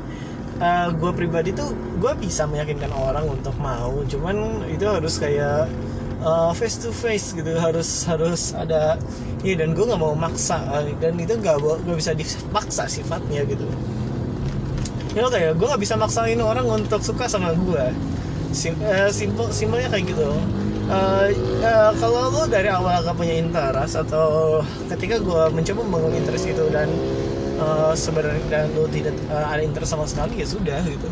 uh, 0.59 0.65
eh, 0.65 0.87
gue 0.95 1.11
pribadi 1.15 1.51
tuh 1.55 1.75
gue 1.99 2.13
bisa 2.19 2.47
meyakinkan 2.47 2.91
orang 2.95 3.27
untuk 3.27 3.55
mau 3.59 4.03
cuman 4.07 4.67
itu 4.71 4.87
harus 4.87 5.19
kayak 5.19 5.71
uh, 6.23 6.51
face 6.55 6.79
to 6.83 6.91
face 6.95 7.35
gitu 7.35 7.55
harus 7.59 8.07
harus 8.07 8.55
ada 8.55 8.99
ini 9.43 9.59
dan 9.59 9.75
gue 9.75 9.85
nggak 9.87 9.99
mau 9.99 10.15
maksa 10.15 10.63
dan 11.03 11.19
itu 11.19 11.35
nggak 11.35 11.59
gak 11.59 11.99
bisa 11.99 12.13
dipaksa 12.15 12.87
sifatnya 12.87 13.43
gitu. 13.47 13.67
Ya 15.13 15.29
kayak 15.29 15.61
gue 15.61 15.67
nggak 15.69 15.83
bisa 15.83 15.95
maksain 15.99 16.41
orang 16.41 16.65
untuk 16.65 17.05
suka 17.05 17.29
sama 17.29 17.53
gue 17.53 17.93
Sim, 18.53 18.77
uh, 18.85 19.09
simple 19.09 19.49
simpelnya 19.49 19.89
kayak 19.89 20.13
gitu 20.13 20.29
uh, 20.93 21.27
uh, 21.65 21.91
kalau 21.97 22.29
lo 22.29 22.43
dari 22.47 22.69
awal 22.69 23.01
gak 23.03 23.17
punya 23.17 23.35
interest 23.41 23.97
atau 23.97 24.61
ketika 24.93 25.19
gue 25.19 25.43
mencoba 25.51 25.81
membangun 25.89 26.13
interest 26.21 26.45
itu 26.47 26.65
dan 26.69 26.89
uh, 27.59 27.97
sebenarnya 27.97 28.45
dan 28.53 28.67
lo 28.77 28.85
tidak 28.93 29.17
uh, 29.33 29.47
ada 29.49 29.63
interest 29.65 29.97
sama 29.97 30.05
sekali 30.05 30.45
ya 30.45 30.47
sudah 30.47 30.81
gitu. 30.85 31.09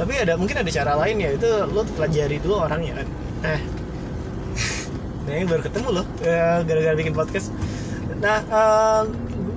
Tapi 0.00 0.16
ada 0.16 0.32
mungkin 0.40 0.56
ada 0.56 0.70
cara 0.72 0.96
lain 0.96 1.20
ya 1.20 1.30
itu 1.36 1.48
lo 1.68 1.84
pelajari 1.84 2.40
dulu 2.40 2.64
orangnya 2.64 3.04
kan? 3.04 3.08
Eh 3.44 3.60
nah 5.28 5.32
ini 5.36 5.44
baru 5.46 5.62
ketemu 5.62 5.88
loh 6.00 6.06
uh, 6.24 6.58
gara-gara 6.64 6.96
bikin 6.96 7.12
podcast. 7.12 7.52
Nah 8.18 8.40
uh, 8.48 9.02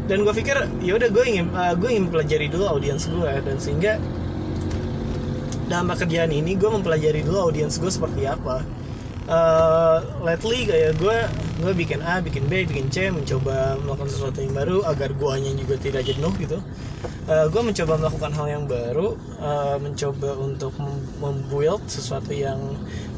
dan 0.04 0.28
gue 0.28 0.34
pikir 0.36 0.60
ya 0.84 1.00
udah 1.00 1.08
gue 1.08 1.24
ingin 1.24 1.48
uh, 1.56 1.74
gue 1.80 1.88
ingin 1.88 2.12
pelajari 2.12 2.52
dulu 2.52 2.68
audiens 2.68 3.08
gue 3.08 3.32
dan 3.40 3.56
sehingga 3.56 3.96
dalam 5.72 5.88
pekerjaan 5.88 6.30
ini 6.36 6.60
gue 6.60 6.68
mempelajari 6.68 7.24
dulu 7.24 7.50
audiens 7.50 7.80
gue 7.80 7.88
seperti 7.88 8.28
apa 8.28 8.60
uh, 9.28 10.04
lately 10.24 10.68
kayak 10.68 11.00
gue 11.00 11.18
gue 11.64 11.74
bikin 11.76 12.04
A 12.04 12.20
bikin 12.20 12.48
B 12.52 12.68
bikin 12.68 12.92
C 12.92 13.08
mencoba 13.08 13.80
melakukan 13.80 14.10
sesuatu 14.12 14.44
yang 14.44 14.56
baru 14.56 14.84
agar 14.88 15.16
guanya 15.16 15.52
juga 15.56 15.80
tidak 15.80 16.04
jenuh 16.08 16.34
gitu. 16.40 16.60
Uh, 17.28 17.48
gue 17.48 17.62
mencoba 17.64 18.00
melakukan 18.00 18.32
hal 18.36 18.48
yang 18.52 18.64
baru 18.68 19.16
uh, 19.40 19.78
mencoba 19.80 20.36
untuk 20.40 20.76
membuild 21.24 21.84
sesuatu 21.88 22.36
yang 22.36 22.60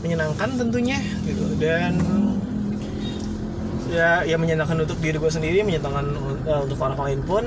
menyenangkan 0.05 0.49
tentunya 0.57 0.99
gitu. 1.25 1.45
Dan 1.57 2.01
ya 3.89 4.25
ya 4.25 4.35
menyenangkan 4.35 4.83
untuk 4.83 4.97
diri 4.99 5.17
gue 5.17 5.31
sendiri 5.31 5.61
menyenangkan 5.65 6.05
uh, 6.45 6.61
untuk 6.65 6.77
orang 6.81 6.99
lain 7.01 7.21
pun. 7.25 7.45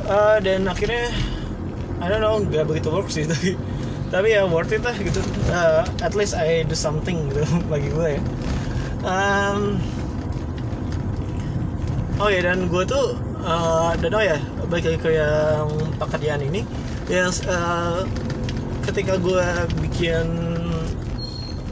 Uh, 0.00 0.40
dan 0.40 0.64
akhirnya 0.64 1.12
I 2.00 2.08
don't 2.08 2.24
know 2.24 2.40
gak 2.40 2.64
begitu 2.64 2.88
work 2.88 3.12
sih 3.12 3.28
tapi 3.30 3.52
tapi 4.10 4.34
ya 4.34 4.42
worth 4.44 4.74
it 4.74 4.82
lah 4.82 4.94
gitu. 4.98 5.22
Uh, 5.48 5.86
at 6.02 6.12
least 6.18 6.34
I 6.34 6.66
do 6.66 6.74
something 6.74 7.30
gitu 7.30 7.46
bagi 7.72 7.88
gue 7.94 8.18
ya. 8.18 8.22
Um, 9.06 9.80
oh 12.20 12.28
ya 12.28 12.44
dan 12.44 12.68
gue 12.68 12.82
tuh 12.84 13.16
uh, 13.40 13.96
dan 13.96 14.10
oh 14.12 14.20
ya 14.20 14.36
balik 14.68 14.92
lagi 14.92 14.98
ke 14.98 15.10
yang 15.14 15.70
pekerjaan 15.96 16.42
ini. 16.42 16.66
Yang 17.06 17.46
uh, 17.46 18.02
ketika 18.90 19.14
gue 19.16 19.46
bikin 19.86 20.26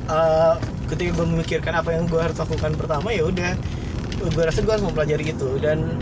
uh, 0.07 0.55
ketika 0.87 1.11
gue 1.18 1.27
memikirkan 1.27 1.74
apa 1.74 1.90
yang 1.90 2.07
gue 2.07 2.22
harus 2.22 2.38
lakukan 2.38 2.79
pertama 2.79 3.11
ya 3.11 3.27
udah. 3.27 3.59
Gue 4.18 4.42
rasa 4.46 4.62
gue 4.62 4.72
harus 4.72 4.87
mempelajari 4.87 5.35
itu. 5.35 5.59
Dan 5.59 5.98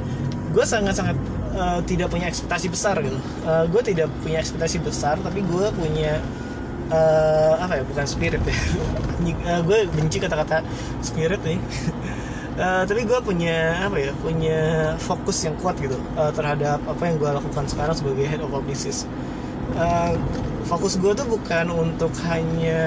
gue 0.53 0.65
sangat-sangat 0.65 1.17
uh, 1.57 1.81
tidak 1.89 2.13
punya 2.13 2.29
ekspektasi 2.29 2.69
besar 2.69 3.01
gitu. 3.01 3.19
Uh, 3.43 3.65
gue 3.67 3.83
tidak 3.83 4.13
punya 4.21 4.39
ekspektasi 4.45 4.79
besar 4.85 5.17
tapi 5.25 5.41
gue 5.43 5.67
punya 5.73 6.21
uh, 6.93 7.55
apa 7.59 7.81
ya 7.81 7.85
bukan 7.89 8.07
spirit 8.07 8.43
ya. 8.45 8.57
Uh, 9.49 9.61
gue 9.65 9.79
benci 9.97 10.21
kata-kata 10.21 10.61
spirit 11.01 11.41
nih. 11.43 11.59
Uh, 12.61 12.85
tapi 12.89 13.09
gue 13.09 13.19
punya 13.25 13.81
apa 13.83 13.97
ya 13.97 14.13
punya 14.21 14.61
fokus 15.01 15.43
yang 15.43 15.57
kuat 15.59 15.81
gitu 15.81 15.97
uh, 16.21 16.31
terhadap 16.31 16.79
apa 16.85 17.03
yang 17.09 17.17
gue 17.17 17.31
lakukan 17.33 17.65
sekarang 17.67 17.97
sebagai 17.97 18.29
head 18.29 18.45
of 18.45 18.53
business. 18.69 19.09
Uh, 19.75 20.15
fokus 20.69 21.01
gue 21.01 21.13
tuh 21.15 21.27
bukan 21.27 21.73
untuk 21.73 22.13
hanya 22.27 22.81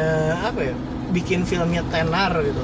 apa 0.43 0.71
ya 0.71 0.75
bikin 1.09 1.41
filmnya 1.41 1.81
tenar 1.89 2.37
gitu 2.45 2.61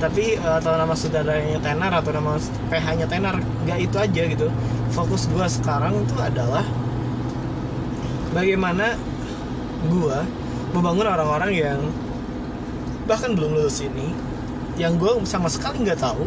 tapi 0.00 0.40
uh, 0.40 0.56
atau 0.58 0.72
nama 0.74 0.96
saudaranya 0.96 1.60
tenar 1.60 1.92
atau 1.92 2.10
nama 2.10 2.40
PH 2.72 2.86
nya 2.96 3.06
tenar 3.06 3.36
nggak 3.68 3.78
itu 3.84 3.96
aja 4.00 4.22
gitu. 4.26 4.48
Fokus 4.90 5.28
gue 5.28 5.44
sekarang 5.46 6.02
itu 6.02 6.16
adalah 6.16 6.64
bagaimana 8.32 8.96
gue 9.86 10.18
membangun 10.72 11.06
orang-orang 11.06 11.52
yang 11.52 11.80
bahkan 13.04 13.36
belum 13.36 13.60
lulus 13.60 13.84
ini 13.84 14.10
yang 14.80 14.96
gue 14.96 15.20
sama 15.28 15.52
sekali 15.52 15.84
nggak 15.84 16.00
tahu. 16.00 16.24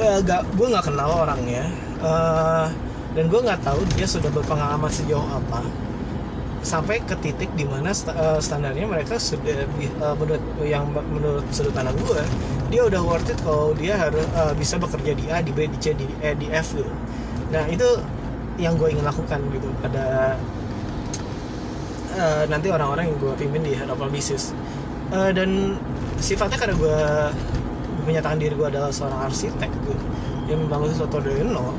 Uh, 0.00 0.18
gak, 0.24 0.48
gue 0.56 0.66
nggak 0.72 0.88
kenal 0.88 1.28
orangnya. 1.28 1.68
Uh, 2.00 2.66
dan 3.12 3.28
gue 3.28 3.40
nggak 3.44 3.60
tahu 3.60 3.84
dia 3.92 4.08
sudah 4.08 4.32
berpengalaman 4.32 4.88
sejauh 4.88 5.28
apa 5.28 5.60
sampai 6.62 7.02
ke 7.02 7.18
titik 7.18 7.50
di 7.58 7.66
mana 7.66 7.90
st 7.90 8.14
uh, 8.14 8.38
standarnya 8.38 8.86
mereka 8.86 9.18
sudah 9.18 9.66
uh, 9.98 10.14
menurut 10.14 10.42
yang 10.62 10.86
menurut 10.90 11.42
sudut 11.50 11.74
pandang 11.74 11.98
gue 11.98 12.22
dia 12.70 12.86
udah 12.86 13.02
worth 13.02 13.28
it 13.28 13.38
kalau 13.42 13.74
dia 13.74 13.98
harus 13.98 14.22
uh, 14.38 14.54
bisa 14.54 14.78
bekerja 14.78 15.12
di 15.18 15.26
A 15.28 15.42
di 15.42 15.50
B 15.50 15.66
di 15.66 15.78
C 15.82 15.92
di 15.92 16.06
E 16.22 16.38
di 16.38 16.46
F 16.48 16.78
gitu. 16.78 16.88
Nah 17.50 17.66
itu 17.66 17.84
yang 18.62 18.78
gue 18.78 18.94
ingin 18.94 19.02
lakukan 19.02 19.42
gitu 19.50 19.68
pada 19.82 20.38
uh, 22.14 22.44
nanti 22.46 22.70
orang-orang 22.70 23.10
yang 23.10 23.18
gue 23.18 23.32
pimpin 23.36 23.62
di 23.66 23.74
head 23.74 23.90
of 23.90 23.98
uh, 23.98 24.08
dan 25.34 25.76
sifatnya 26.22 26.56
karena 26.62 26.74
gue 26.78 26.98
menyatakan 28.06 28.38
diri 28.38 28.54
gue 28.54 28.68
adalah 28.70 28.90
seorang 28.90 29.30
arsitek 29.30 29.70
gitu, 29.70 29.94
yang 30.50 30.62
membangun 30.66 30.90
sesuatu 30.94 31.22
dari 31.22 31.42
nol 31.42 31.74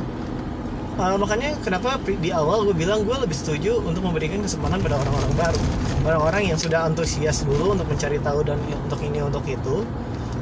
uh, 0.99 1.17
makanya 1.17 1.55
kenapa 1.61 1.97
di 2.01 2.29
awal 2.29 2.65
gue 2.69 2.75
bilang 2.75 3.05
gue 3.05 3.15
lebih 3.15 3.33
setuju 3.33 3.81
untuk 3.81 4.05
memberikan 4.05 4.41
kesempatan 4.41 4.81
pada 4.81 4.99
orang-orang 5.01 5.33
baru. 5.37 5.61
Orang-orang 6.03 6.41
yang 6.53 6.59
sudah 6.59 6.85
antusias 6.85 7.47
dulu 7.47 7.73
untuk 7.73 7.87
mencari 7.87 8.19
tahu 8.19 8.39
dan 8.43 8.59
untuk 8.85 8.99
ini 9.01 9.19
untuk 9.23 9.43
itu 9.47 9.87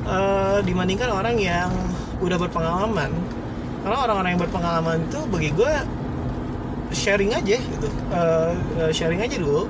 uh, 0.07 0.59
dibandingkan 0.65 1.09
orang 1.13 1.35
yang 1.37 1.69
udah 2.19 2.37
berpengalaman. 2.37 3.11
Karena 3.81 3.97
orang-orang 3.97 4.29
yang 4.37 4.41
berpengalaman 4.41 4.97
itu 5.09 5.19
bagi 5.29 5.49
gue 5.53 5.73
sharing 6.93 7.31
aja 7.33 7.57
gitu. 7.57 7.87
Uh, 8.11 8.91
sharing 8.91 9.23
aja 9.23 9.37
dulu 9.39 9.65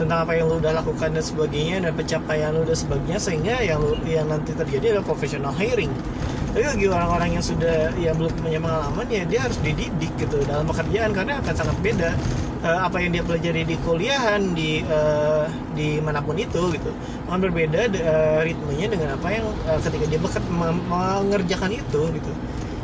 tentang 0.00 0.24
apa 0.24 0.32
yang 0.32 0.48
lu 0.48 0.56
udah 0.56 0.80
lakukan 0.80 1.12
dan 1.12 1.20
sebagainya 1.20 1.76
dan 1.84 1.92
pencapaian 1.92 2.56
lu 2.56 2.64
dan 2.64 2.72
sebagainya 2.72 3.20
sehingga 3.20 3.60
yang 3.60 3.84
lu, 3.84 3.92
yang 4.08 4.32
nanti 4.32 4.56
terjadi 4.56 4.96
adalah 4.96 5.04
professional 5.04 5.52
hiring 5.52 5.92
tapi 6.50 6.66
bagi 6.66 6.86
orang-orang 6.90 7.38
yang 7.38 7.44
sudah 7.46 7.94
yang 7.94 8.14
belum 8.18 8.32
punya 8.42 8.58
pengalaman 8.58 9.06
ya 9.06 9.22
dia 9.22 9.40
harus 9.46 9.58
dididik 9.62 10.10
gitu 10.18 10.42
dalam 10.42 10.66
pekerjaan 10.66 11.14
karena 11.14 11.38
akan 11.38 11.54
sangat 11.54 11.76
beda 11.78 12.10
uh, 12.64 12.80
apa 12.86 12.96
yang 13.00 13.10
dia 13.14 13.22
pelajari 13.22 13.62
di 13.62 13.76
kuliahan 13.86 14.40
di 14.52 14.82
uh, 14.86 15.46
di 15.72 16.02
mana 16.02 16.20
pun 16.20 16.36
itu 16.36 16.74
gitu. 16.74 16.90
Akan 17.28 17.40
berbeda 17.46 17.86
uh, 18.02 18.40
ritmenya 18.42 18.86
dengan 18.90 19.08
apa 19.16 19.28
yang 19.30 19.46
uh, 19.70 19.78
ketika 19.78 20.04
dia 20.10 20.20
bekerja 20.20 20.50
mengerjakan 20.90 21.70
itu 21.70 22.02
gitu. 22.18 22.32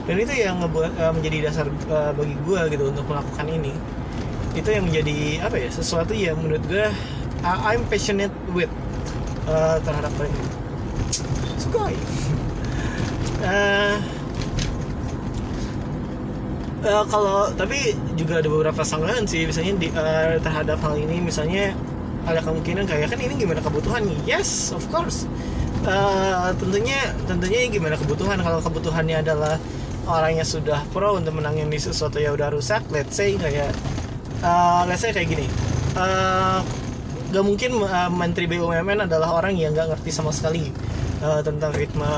Dan 0.06 0.16
itu 0.22 0.32
yang 0.38 0.62
ngebuat 0.62 0.92
uh, 1.02 1.12
menjadi 1.18 1.50
dasar 1.50 1.66
uh, 1.90 2.14
bagi 2.14 2.36
gue 2.46 2.60
gitu 2.70 2.84
untuk 2.94 3.04
melakukan 3.10 3.46
ini. 3.50 3.74
Itu 4.54 4.70
yang 4.70 4.86
menjadi 4.88 5.42
apa 5.42 5.56
ya 5.58 5.68
sesuatu 5.68 6.14
yang 6.14 6.38
menurut 6.38 6.62
gue 6.70 6.86
uh, 7.42 7.58
I'm 7.66 7.82
passionate 7.90 8.32
with 8.54 8.70
uh, 9.50 9.82
terhadap 9.82 10.14
mereka. 10.14 10.42
Suka 11.58 11.90
uh, 13.46 13.94
uh, 16.86 17.04
kalau 17.08 17.50
tapi 17.54 17.94
juga 18.14 18.42
ada 18.42 18.48
beberapa 18.50 18.82
sanggahan 18.82 19.24
sih 19.26 19.46
misalnya 19.46 19.72
di, 19.78 19.88
uh, 19.94 20.38
terhadap 20.42 20.78
hal 20.82 20.94
ini 20.98 21.22
misalnya 21.22 21.72
ada 22.26 22.42
kemungkinan 22.42 22.90
kayak 22.90 23.14
kan 23.14 23.20
ini 23.22 23.34
gimana 23.38 23.62
kebutuhannya 23.62 24.18
yes 24.26 24.74
of 24.74 24.82
course. 24.90 25.30
Uh, 25.86 26.50
tentunya 26.58 26.98
tentunya 27.30 27.70
gimana 27.70 27.94
kebutuhan? 27.94 28.42
Kalau 28.42 28.58
kebutuhannya 28.58 29.22
adalah 29.22 29.54
orangnya 30.10 30.42
sudah 30.42 30.82
pro 30.90 31.18
untuk 31.18 31.38
menangani 31.38 31.78
sesuatu 31.78 32.18
yang 32.18 32.34
udah 32.34 32.50
rusak 32.50 32.82
let's 32.90 33.14
say 33.14 33.38
kayak 33.38 33.70
uh, 34.42 34.82
let's 34.90 35.06
say 35.06 35.14
kayak 35.14 35.30
gini. 35.30 35.46
Uh, 35.94 36.60
gak 37.30 37.44
mungkin 37.46 37.82
uh, 37.82 38.10
menteri 38.10 38.46
BUMN 38.46 39.06
adalah 39.06 39.38
orang 39.38 39.58
yang 39.58 39.74
gak 39.74 39.94
ngerti 39.94 40.10
sama 40.14 40.30
sekali 40.30 40.70
uh, 41.22 41.40
tentang 41.44 41.72
ritme 41.72 42.08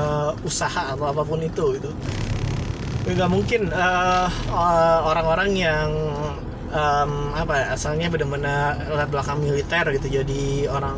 usaha 0.43 0.95
atau 0.95 1.11
apa 1.11 1.21
pun 1.23 1.39
itu 1.43 1.77
gitu. 1.77 1.91
Nggak 3.09 3.29
mungkin 3.31 3.73
orang 3.73 5.01
orang-orang 5.07 5.49
yang 5.57 5.89
um, 6.73 7.33
apa 7.33 7.53
ya, 7.57 7.65
asalnya 7.73 8.07
benar-benar 8.09 8.77
latar 8.89 9.09
belakang 9.09 9.39
militer 9.41 9.85
gitu 9.97 10.21
jadi 10.21 10.69
orang 10.69 10.97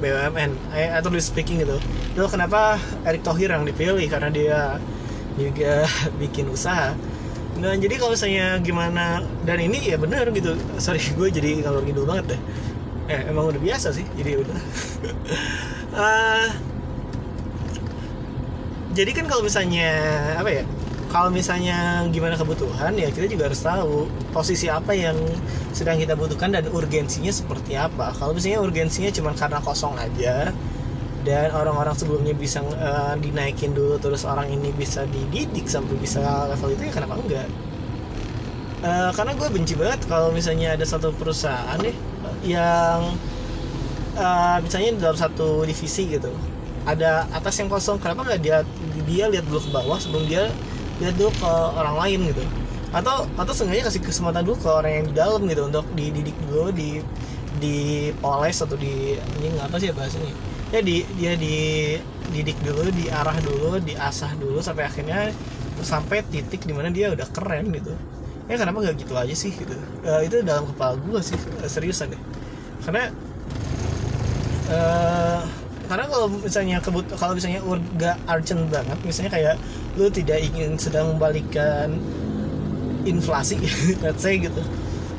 BUMN 0.00 0.50
atau 0.98 1.08
speaking 1.18 1.62
gitu. 1.62 1.78
Itu 2.14 2.26
kenapa 2.30 2.78
Erick 3.06 3.22
Thohir 3.22 3.54
yang 3.54 3.66
dipilih? 3.66 4.06
Karena 4.10 4.28
dia 4.30 4.58
juga 5.38 5.86
bikin 6.22 6.50
usaha. 6.50 6.94
Nah 7.54 7.74
jadi 7.78 7.94
kalau 8.02 8.18
misalnya 8.18 8.58
gimana 8.58 9.22
dan 9.46 9.58
ini 9.62 9.94
ya 9.94 9.96
bener 9.98 10.26
gitu. 10.34 10.58
Sorry 10.78 11.00
gue 11.18 11.28
jadi 11.30 11.62
kalau 11.62 11.82
gitu 11.86 12.02
banget 12.06 12.34
deh. 12.34 12.40
Eh 13.04 13.20
emang 13.30 13.52
udah 13.52 13.60
biasa 13.60 13.94
sih 13.94 14.06
jadi 14.18 14.42
udah. 14.42 14.58
Uh, 15.94 16.48
jadi 18.94 19.10
kan 19.10 19.26
kalau 19.26 19.42
misalnya 19.42 19.90
apa 20.38 20.50
ya 20.50 20.64
kalau 21.10 21.30
misalnya 21.30 22.06
gimana 22.10 22.34
kebutuhan 22.34 22.94
ya 22.98 23.06
kita 23.10 23.30
juga 23.30 23.46
harus 23.46 23.62
tahu 23.62 24.10
posisi 24.34 24.66
apa 24.66 24.94
yang 24.94 25.14
sedang 25.70 25.94
kita 25.98 26.18
butuhkan 26.18 26.50
dan 26.50 26.66
urgensinya 26.74 27.30
seperti 27.30 27.78
apa. 27.78 28.10
Kalau 28.18 28.34
misalnya 28.34 28.58
urgensinya 28.58 29.14
cuma 29.14 29.30
karena 29.30 29.62
kosong 29.62 29.94
aja 29.94 30.50
dan 31.22 31.48
orang-orang 31.54 31.94
sebelumnya 31.94 32.34
bisa 32.34 32.66
uh, 32.66 33.14
dinaikin 33.18 33.72
dulu 33.72 33.96
terus 34.02 34.26
orang 34.26 34.50
ini 34.50 34.74
bisa 34.74 35.06
dididik 35.06 35.70
sampai 35.70 35.94
bisa 36.02 36.50
level 36.50 36.74
itu 36.74 36.82
ya 36.90 36.92
kenapa 36.98 37.14
enggak? 37.14 37.48
Eh, 38.84 39.10
karena 39.16 39.32
gue 39.32 39.48
benci 39.48 39.74
banget 39.80 40.04
kalau 40.04 40.28
misalnya 40.28 40.76
ada 40.76 40.84
satu 40.84 41.08
perusahaan 41.16 41.80
nih 41.80 41.96
yang 42.44 43.16
eh, 44.12 44.56
misalnya 44.60 45.08
dalam 45.08 45.16
satu 45.16 45.64
divisi 45.64 46.04
gitu 46.04 46.28
ada 46.84 47.24
atas 47.32 47.56
yang 47.56 47.72
kosong 47.72 47.96
kenapa 47.96 48.28
nggak 48.28 48.40
dia 48.44 48.60
dia 49.08 49.28
lihat 49.30 49.44
dulu 49.48 49.60
ke 49.60 49.70
bawah 49.70 49.98
sebelum 50.00 50.24
dia 50.28 50.44
lihat 51.02 51.14
dulu 51.18 51.30
ke 51.34 51.50
orang 51.76 51.96
lain 52.00 52.20
gitu. 52.30 52.44
Atau 52.94 53.26
atau 53.34 53.52
seenggaknya 53.52 53.90
kasih 53.90 54.02
kesempatan 54.06 54.46
dulu 54.46 54.56
ke 54.58 54.68
orang 54.70 54.92
yang 55.02 55.06
di 55.10 55.14
dalam 55.14 55.40
gitu 55.50 55.62
untuk 55.66 55.84
dididik 55.98 56.36
dulu 56.46 56.70
di 56.70 57.02
di 57.58 58.10
poles 58.18 58.58
atau 58.62 58.74
di 58.78 59.14
ini 59.18 59.48
apa 59.58 59.76
sih 59.78 59.90
ya 59.90 59.94
bahasanya? 59.94 60.34
Ya 60.74 60.80
di 60.82 61.02
dia 61.18 61.34
di 61.38 61.56
didik 62.34 62.58
dulu 62.62 62.90
diarah 62.90 63.38
dulu 63.42 63.78
diasah 63.82 64.34
dulu 64.38 64.58
sampai 64.58 64.86
akhirnya 64.86 65.30
sampai 65.82 66.22
titik 66.30 66.62
di 66.66 66.72
mana 66.74 66.90
dia 66.90 67.10
udah 67.10 67.26
keren 67.34 67.70
gitu. 67.74 67.94
Ya 68.46 68.60
kenapa 68.60 68.78
nggak 68.84 68.96
gitu 69.02 69.14
aja 69.16 69.34
sih 69.34 69.50
gitu? 69.54 69.74
Eh, 70.04 70.20
itu 70.28 70.44
dalam 70.44 70.68
kepala 70.68 70.94
gue 71.00 71.20
sih 71.24 71.38
eh, 71.62 71.70
seriusan 71.70 72.14
deh. 72.14 72.22
Karena 72.84 73.10
eh, 74.70 75.40
karena 75.94 76.10
kalau 76.10 76.26
misalnya 76.26 76.82
kebut 76.82 77.06
kalau 77.14 77.38
misalnya 77.38 77.62
urga 77.62 78.18
urgent 78.26 78.66
banget 78.66 78.98
misalnya 79.06 79.30
kayak 79.30 79.54
lu 79.94 80.10
tidak 80.10 80.42
ingin 80.42 80.74
sedang 80.74 81.14
membalikan 81.14 81.94
inflasi 83.06 83.62
let's 84.02 84.18
say 84.18 84.42
gitu. 84.42 84.58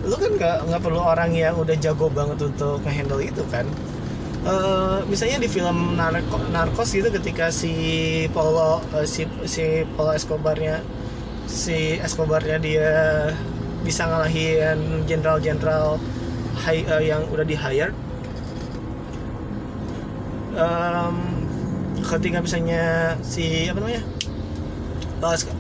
Lu 0.04 0.20
kan 0.20 0.36
nggak 0.36 0.58
nggak 0.68 0.82
perlu 0.84 1.00
orang 1.00 1.32
yang 1.32 1.56
udah 1.56 1.80
jago 1.80 2.12
banget 2.12 2.44
untuk 2.44 2.84
ngehandle 2.84 3.24
itu 3.24 3.40
kan. 3.48 3.64
Eh, 4.44 5.00
misalnya 5.08 5.40
di 5.40 5.48
film 5.48 5.96
narko, 5.96 6.44
narkos 6.52 6.92
gitu 6.92 7.08
ketika 7.08 7.48
si 7.56 7.72
Paulo 8.36 8.84
eh, 9.00 9.08
si 9.08 9.24
si 9.48 9.88
Paulo 9.96 10.12
Escobarnya 10.12 10.84
si 11.48 11.96
Escobarnya 12.04 12.60
dia 12.60 12.92
bisa 13.88 14.04
ngalahin 14.12 15.08
jenderal-jenderal 15.08 16.04
eh, 16.68 16.84
yang 17.00 17.24
udah 17.32 17.48
di 17.48 17.56
hire 17.56 17.96
Em, 20.56 21.16
ketika 22.00 22.40
misalnya 22.40 23.16
si 23.20 23.68
apa 23.68 23.80
namanya? 23.84 24.04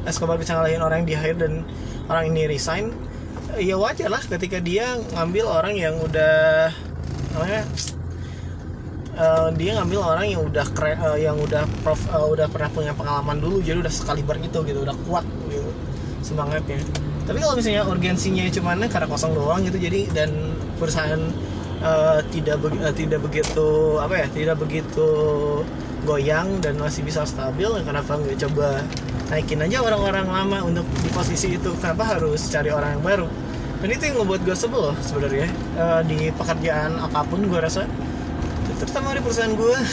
Escobar 0.05 0.39
bisa 0.39 0.55
ngalahin 0.55 0.79
orang 0.79 1.03
yang 1.03 1.09
di 1.09 1.15
hire 1.17 1.37
dan 1.41 1.53
orang 2.05 2.29
ini 2.31 2.45
resign 2.45 2.93
ya 3.57 3.79
wajar 3.79 4.11
lah 4.11 4.21
ketika 4.21 4.61
dia 4.61 4.99
ngambil 5.15 5.47
orang 5.47 5.73
yang 5.75 5.95
udah 5.99 6.69
namanya? 7.35 7.63
Eh, 9.15 9.49
dia 9.55 9.79
ngambil 9.79 9.99
orang 10.03 10.27
yang 10.27 10.43
udah 10.43 10.65
keren, 10.75 10.99
eh, 10.99 11.23
yang 11.23 11.39
udah 11.39 11.63
prof, 11.87 12.03
eh, 12.11 12.27
udah 12.35 12.51
pernah 12.51 12.67
punya 12.67 12.91
pengalaman 12.91 13.39
dulu 13.39 13.63
jadi 13.63 13.79
udah 13.79 13.91
sekaliber 13.91 14.35
gitu 14.43 14.59
gitu 14.67 14.83
udah 14.83 14.95
kuat 15.07 15.23
gitu 15.47 15.71
semangatnya. 16.19 16.83
Tapi 17.23 17.37
kalau 17.39 17.55
misalnya 17.55 17.87
urgensinya 17.87 18.43
cuma 18.51 18.75
karena 18.75 19.07
kosong 19.07 19.31
doang 19.33 19.63
gitu 19.63 19.79
jadi 19.79 20.11
dan 20.11 20.29
perusahaan 20.75 21.19
eh, 21.85 22.19
tidak 22.33 22.57
beg- 22.63 22.81
eh, 22.81 22.95
tidak 22.95 23.19
begitu 23.25 23.67
apa 24.01 24.13
ya 24.25 24.27
tidak 24.33 24.55
begitu 24.63 25.07
goyang 26.05 26.61
dan 26.61 26.77
masih 26.77 27.01
bisa 27.01 27.25
stabil 27.25 27.69
kenapa 27.81 28.17
nggak 28.17 28.37
coba 28.45 28.81
naikin 29.33 29.57
aja 29.57 29.81
orang-orang 29.81 30.27
lama 30.29 30.59
untuk 30.69 30.85
di 31.01 31.09
posisi 31.09 31.57
itu 31.57 31.73
kenapa 31.81 32.17
harus 32.17 32.45
cari 32.53 32.69
orang 32.69 33.01
yang 33.01 33.03
baru? 33.03 33.27
Dan 33.81 33.89
itu 33.91 34.03
yang 34.09 34.15
ngebuat 34.21 34.41
gue 34.45 34.57
sebel 34.57 34.81
loh 34.91 34.95
sebenarnya 35.01 35.49
Eh, 35.75 36.01
di 36.07 36.19
pekerjaan 36.31 36.95
apa 37.01 37.21
pun 37.27 37.41
gue 37.43 37.59
rasa. 37.59 37.83
Terutama 38.79 39.13
di 39.17 39.21
perusahaan 39.21 39.53
gue 39.53 39.75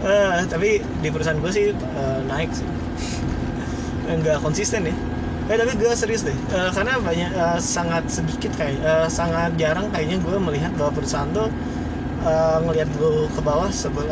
Eh, 0.00 0.40
tapi 0.48 0.80
di 0.80 1.08
perusahaan 1.12 1.36
gue 1.36 1.52
sih 1.52 1.66
eh, 1.72 2.20
naik 2.24 2.50
sih. 2.56 2.64
Nggak 4.10 4.40
konsisten 4.42 4.88
ya 4.88 4.94
eh 5.50 5.56
tapi 5.58 5.72
gue 5.74 5.90
serius 5.98 6.22
deh. 6.22 6.36
Eh, 6.54 6.70
karena 6.70 7.02
banyak 7.02 7.30
eh, 7.34 7.58
sangat 7.58 8.06
sedikit 8.06 8.54
kayak 8.54 8.78
eh, 8.78 9.08
sangat 9.10 9.50
jarang 9.58 9.90
kayaknya 9.90 10.22
gue 10.22 10.36
melihat 10.38 10.70
bahwa 10.78 10.94
perusahaan 10.94 11.26
tuh 11.34 11.50
eh, 12.22 12.58
ngelihat 12.66 12.88
dulu 12.94 13.26
ke 13.34 13.40
bawah 13.42 13.70
sebel 13.74 14.06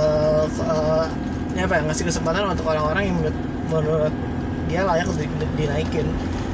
ke- 0.50 0.66
eh, 0.66 1.06
ini 1.54 1.60
apa 1.64 1.74
ya 1.78 1.82
ngasih 1.86 2.04
kesempatan 2.10 2.42
untuk 2.50 2.66
orang-orang 2.66 3.02
yang 3.08 3.16
menurut, 3.22 3.36
menurut 3.70 4.14
dia 4.66 4.82
layak 4.82 5.06
untuk 5.06 5.24
di- 5.24 5.54
dinaikin. 5.54 6.06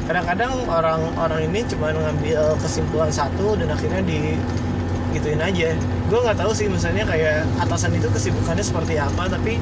Kadang-kadang 0.05 0.53
orang-orang 0.69 1.49
ini 1.49 1.65
cuma 1.65 1.89
ngambil 1.89 2.61
kesimpulan 2.61 3.09
satu 3.09 3.57
dan 3.57 3.73
akhirnya 3.73 4.05
di 4.05 4.37
gituin 5.17 5.41
aja. 5.41 5.73
Gue 6.13 6.19
nggak 6.21 6.37
tahu 6.37 6.53
sih 6.53 6.69
misalnya 6.69 7.09
kayak 7.09 7.49
atasan 7.57 7.97
itu 7.97 8.13
kesibukannya 8.13 8.61
seperti 8.61 9.01
apa 9.01 9.33
tapi 9.33 9.57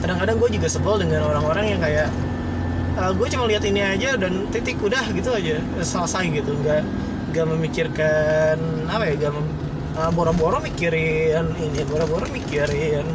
kadang-kadang 0.00 0.38
gue 0.38 0.50
juga 0.62 0.68
sebel 0.70 0.94
dengan 1.02 1.26
orang-orang 1.26 1.74
yang 1.76 1.80
kayak 1.82 2.08
gue 3.16 3.28
cuma 3.32 3.44
lihat 3.48 3.64
ini 3.64 3.80
aja 3.80 4.20
dan 4.20 4.44
titik 4.52 4.76
udah 4.84 5.04
gitu 5.16 5.32
aja 5.32 5.56
selesai 5.80 6.24
gitu. 6.30 6.52
Nggak 6.60 6.82
nggak 7.30 7.46
memikirkan 7.46 8.56
apa 8.90 9.04
ya 9.08 9.14
nggak 9.16 9.32
uh, 9.96 10.10
boro-boro 10.12 10.58
mikirin 10.60 11.46
ini 11.56 11.80
boro-boro 11.88 12.26
mikirin 12.28 13.06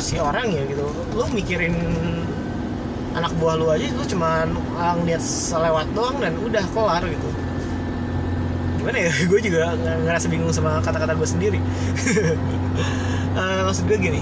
si 0.00 0.16
orang 0.16 0.48
ya 0.48 0.62
gitu. 0.64 0.86
Lu 1.12 1.24
mikirin 1.30 1.76
anak 3.12 3.34
buah 3.42 3.58
lu 3.58 3.66
aja 3.68 3.84
lu 3.90 4.04
cuma 4.06 4.46
uh, 4.78 4.94
ngeliat 5.02 5.20
selewat 5.20 5.86
doang 5.92 6.16
dan 6.22 6.32
udah 6.40 6.64
kelar 6.72 7.02
gitu. 7.04 7.28
Gimana 8.80 8.96
ya? 8.96 9.12
Gue 9.30 9.40
juga 9.44 9.76
ng- 9.76 10.08
ngerasa 10.08 10.26
bingung 10.32 10.54
sama 10.56 10.80
kata-kata 10.80 11.12
gue 11.12 11.28
sendiri. 11.28 11.60
Eh, 13.30 13.62
maksud 13.62 13.86
gue 13.86 13.94
gini 13.94 14.20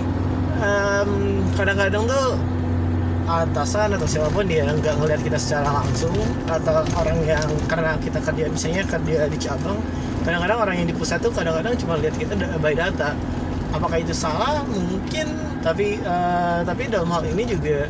em, 0.60 1.10
kadang-kadang 1.56 2.04
tuh 2.04 2.36
atasan 3.28 3.92
atau 3.92 4.08
siapa 4.08 4.32
pun 4.32 4.48
dia 4.48 4.64
nggak 4.64 4.96
ngelihat 5.04 5.20
kita 5.20 5.36
secara 5.36 5.84
langsung 5.84 6.16
atau 6.48 6.80
orang 6.96 7.20
yang 7.28 7.44
karena 7.68 8.00
kita 8.00 8.24
kerja 8.24 8.48
misalnya 8.48 8.84
kerja 8.88 9.28
di 9.28 9.38
cabang 9.38 9.78
kadang-kadang 10.28 10.58
orang 10.60 10.76
yang 10.84 10.88
di 10.92 10.96
pusat 10.96 11.24
tuh 11.24 11.32
kadang-kadang 11.32 11.72
cuma 11.80 11.96
lihat 11.96 12.12
kita 12.20 12.36
by 12.60 12.76
data. 12.76 13.16
Apakah 13.72 13.96
itu 14.00 14.12
salah? 14.12 14.60
Mungkin. 14.68 15.24
Tapi 15.64 16.00
eh, 16.00 16.60
tapi 16.68 16.82
dalam 16.92 17.08
hal 17.08 17.24
ini 17.32 17.48
juga 17.48 17.88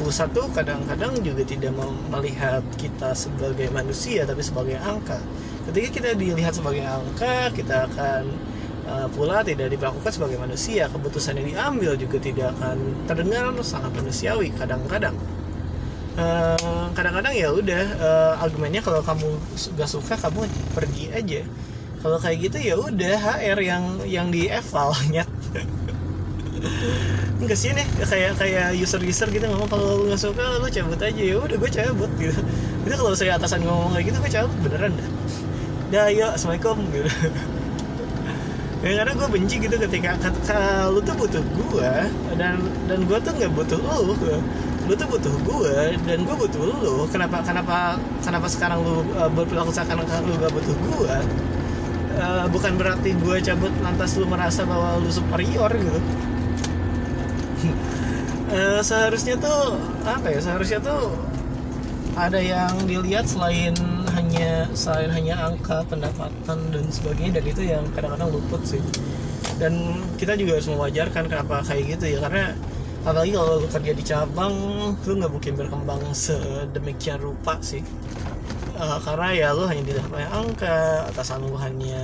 pusat 0.00 0.32
tuh 0.32 0.48
kadang-kadang 0.56 1.12
juga 1.20 1.44
tidak 1.44 1.76
melihat 2.08 2.64
kita 2.80 3.12
sebagai 3.12 3.68
manusia 3.68 4.24
tapi 4.24 4.40
sebagai 4.40 4.80
angka. 4.80 5.20
Ketika 5.68 5.88
kita 5.92 6.08
dilihat 6.16 6.56
sebagai 6.56 6.82
angka 6.88 7.52
kita 7.52 7.84
akan 7.92 8.32
uh, 8.86 9.06
pula 9.12 9.42
tidak 9.46 9.70
diperlakukan 9.72 10.12
sebagai 10.14 10.38
manusia. 10.40 10.88
Keputusan 10.92 11.38
yang 11.40 11.46
diambil 11.52 11.92
juga 11.98 12.16
tidak 12.22 12.54
akan 12.58 13.06
terdengar 13.08 13.50
sangat 13.62 13.92
manusiawi 13.94 14.50
kadang-kadang. 14.54 15.16
Eh, 16.12 16.86
kadang-kadang 16.92 17.32
ya 17.32 17.48
udah 17.56 17.84
eh, 17.96 18.34
argumennya 18.44 18.84
kalau 18.84 19.00
kamu 19.00 19.48
gak 19.78 19.88
suka 19.88 20.14
kamu 20.20 20.44
pergi 20.76 21.08
aja. 21.08 21.40
Kalau 22.02 22.18
kayak 22.20 22.52
gitu 22.52 22.58
ya 22.60 22.74
udah 22.76 23.14
HR 23.16 23.58
yang 23.64 23.84
yang 24.04 24.28
di 24.28 24.50
eval 24.50 24.92
nyet 25.08 25.30
enggak 27.42 27.58
sih 27.58 27.70
nih 27.74 27.86
kayak 28.10 28.32
kayak 28.40 28.66
user-user 28.78 29.28
gitu 29.34 29.44
ngomong 29.50 29.68
kalau 29.72 29.98
lu 29.98 30.02
nggak 30.10 30.20
suka 30.20 30.44
lu 30.62 30.68
cabut 30.68 31.00
aja. 31.00 31.22
Ya 31.22 31.36
udah 31.40 31.56
gue 31.58 31.70
cabut 31.72 32.10
gitu. 32.20 32.38
Itu 32.86 32.94
kalau 33.00 33.14
saya 33.18 33.36
atasan 33.38 33.62
ngomong 33.66 33.92
kayak 33.96 34.06
gitu 34.12 34.16
gue 34.22 34.32
cabut 34.32 34.56
beneran 34.62 34.92
dah. 35.00 35.08
Dah 35.92 36.02
ayo 36.12 36.26
assalamualaikum 36.34 36.76
gitu 36.92 37.10
ya 38.82 38.98
karena 38.98 39.12
gue 39.14 39.28
benci 39.30 39.54
gitu 39.62 39.76
ketika 39.78 40.18
ketika 40.18 40.90
lu 40.90 40.98
tuh 41.06 41.14
butuh 41.14 41.44
gue 41.54 41.92
dan 42.34 42.58
dan 42.90 42.98
gue 43.06 43.18
tuh 43.22 43.30
nggak 43.30 43.52
butuh 43.54 43.78
lu 43.78 44.14
lu 44.82 44.92
tuh 44.98 45.06
butuh 45.06 45.34
gue 45.46 45.76
dan 46.02 46.18
gue 46.26 46.36
butuh 46.36 46.62
lu. 46.66 47.06
Kenapa 47.06 47.38
kenapa 47.46 47.94
kenapa 48.18 48.46
sekarang 48.50 48.82
lu 48.82 49.06
uh, 49.14 49.30
berperilaku 49.30 49.70
seakan-akan 49.70 50.26
lu 50.26 50.34
gak 50.38 50.52
butuh 50.52 50.76
gue 50.76 51.16
Uh, 52.12 52.44
bukan 52.52 52.76
berarti 52.76 53.16
gue 53.16 53.40
cabut 53.40 53.72
lantas 53.80 54.20
lu 54.20 54.28
merasa 54.28 54.68
bahwa 54.68 55.00
lu 55.00 55.08
superior 55.08 55.72
gitu. 55.72 56.00
Eh, 58.52 58.84
seharusnya 58.84 59.40
tuh 59.40 59.80
apa 60.04 60.28
ya 60.28 60.36
seharusnya 60.36 60.76
tuh 60.84 61.16
ada 62.12 62.36
yang 62.36 62.84
dilihat 62.84 63.24
selain 63.24 63.72
hanya 64.16 64.68
selain 64.76 65.10
hanya 65.12 65.34
angka 65.48 65.84
pendapatan 65.88 66.58
dan 66.72 66.84
sebagainya 66.92 67.40
dan 67.40 67.44
itu 67.48 67.62
yang 67.64 67.84
kadang-kadang 67.96 68.30
luput 68.32 68.62
sih. 68.64 68.82
Dan 69.60 70.00
kita 70.16 70.36
juga 70.36 70.58
harus 70.58 70.68
mewajarkan 70.68 71.24
kenapa 71.28 71.62
kayak 71.64 71.96
gitu 71.96 72.16
ya 72.16 72.18
karena 72.24 72.52
apalagi 73.02 73.34
kalau 73.34 73.58
lu 73.58 73.68
kerja 73.68 73.92
di 73.92 74.04
cabang 74.06 74.54
lu 74.94 75.12
nggak 75.18 75.32
mungkin 75.32 75.52
berkembang 75.58 76.02
sedemikian 76.14 77.18
rupa 77.18 77.58
sih. 77.62 77.82
Eh, 78.72 78.98
karena 79.04 79.28
ya 79.36 79.48
lu 79.52 79.68
hanya 79.68 79.82
dilihat 79.84 80.08
oleh 80.08 80.28
angka 80.32 81.06
atasan 81.12 81.44
lu 81.44 81.54
hanya 81.60 82.00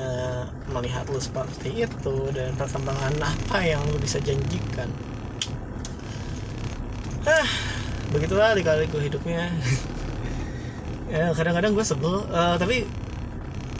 melihat 0.68 1.08
lu 1.08 1.16
seperti 1.16 1.88
itu 1.88 2.16
dan 2.36 2.52
perkembangan 2.60 3.16
apa 3.24 3.58
yang 3.64 3.80
lu 3.88 3.96
bisa 3.96 4.20
janjikan. 4.20 4.88
Ah 7.24 7.48
begitulah 8.08 8.56
lika-liku 8.56 8.96
hidupnya 9.00 9.52
ya 11.08 11.24
kadang-kadang 11.36 11.72
gue 11.76 11.84
sebel. 11.90 12.14
Eh, 12.30 12.54
tapi 12.62 12.76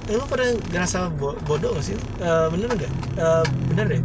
eh, 0.08 0.14
lu 0.16 0.24
pernah 0.30 0.48
ngerasa 0.72 1.12
bo- 1.12 1.38
bodoh 1.44 1.76
gak 1.76 1.84
sih? 1.86 1.96
Eh, 2.20 2.46
bener 2.52 2.68
gak 2.80 2.92
Eh, 3.18 3.44
bener 3.68 3.84
deh. 3.92 4.02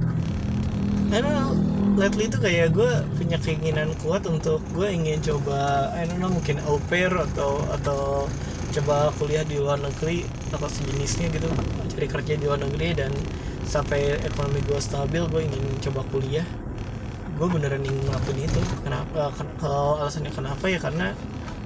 Karena 1.12 1.54
lately 1.94 2.26
itu 2.26 2.38
kayak 2.42 2.74
gue 2.74 2.90
punya 3.14 3.38
keinginan 3.38 3.94
kuat 4.02 4.26
untuk 4.26 4.66
gue 4.74 4.88
ingin 4.90 5.22
coba 5.22 5.92
I 5.94 6.10
don't 6.10 6.18
know 6.18 6.32
mungkin 6.32 6.58
au 6.66 6.82
pair 6.90 7.12
atau 7.14 7.70
atau 7.70 8.26
coba 8.74 9.14
kuliah 9.14 9.46
di 9.46 9.62
luar 9.62 9.78
negeri 9.78 10.26
atau 10.50 10.66
sejenisnya 10.66 11.30
gitu. 11.30 11.54
Cari 11.94 12.08
kerja 12.10 12.34
di 12.34 12.44
luar 12.50 12.58
negeri 12.66 12.98
dan 12.98 13.12
sampai 13.62 14.26
ekonomi 14.26 14.66
gue 14.66 14.80
stabil 14.82 15.22
gue 15.30 15.42
ingin 15.46 15.64
coba 15.86 16.02
kuliah. 16.10 16.46
Gue 17.38 17.48
beneran 17.50 17.82
ingin 17.86 18.10
ngelakuin 18.10 18.40
itu. 18.50 18.62
Kenapa 18.86 19.32
Ken- 19.38 19.56
kalau 19.62 20.02
alasannya 20.02 20.32
kenapa 20.34 20.66
ya 20.70 20.80
karena 20.82 21.14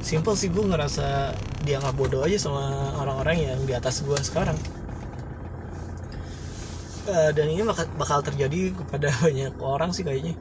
simple 0.01 0.35
sih 0.39 0.49
gue 0.53 0.63
ngerasa 0.69 1.35
dianggap 1.65 1.93
bodoh 1.99 2.21
aja 2.25 2.37
sama 2.39 2.93
orang-orang 3.01 3.37
yang 3.47 3.59
di 3.67 3.73
atas 3.75 3.99
gue 4.05 4.17
sekarang. 4.23 4.57
Eh, 7.07 7.29
dan 7.35 7.45
ini 7.53 7.61
bakal, 7.69 7.85
bakal 8.01 8.19
terjadi 8.27 8.57
kepada 8.79 9.07
banyak 9.25 9.53
orang 9.63 9.89
sih 9.95 10.03
kayaknya. 10.07 10.33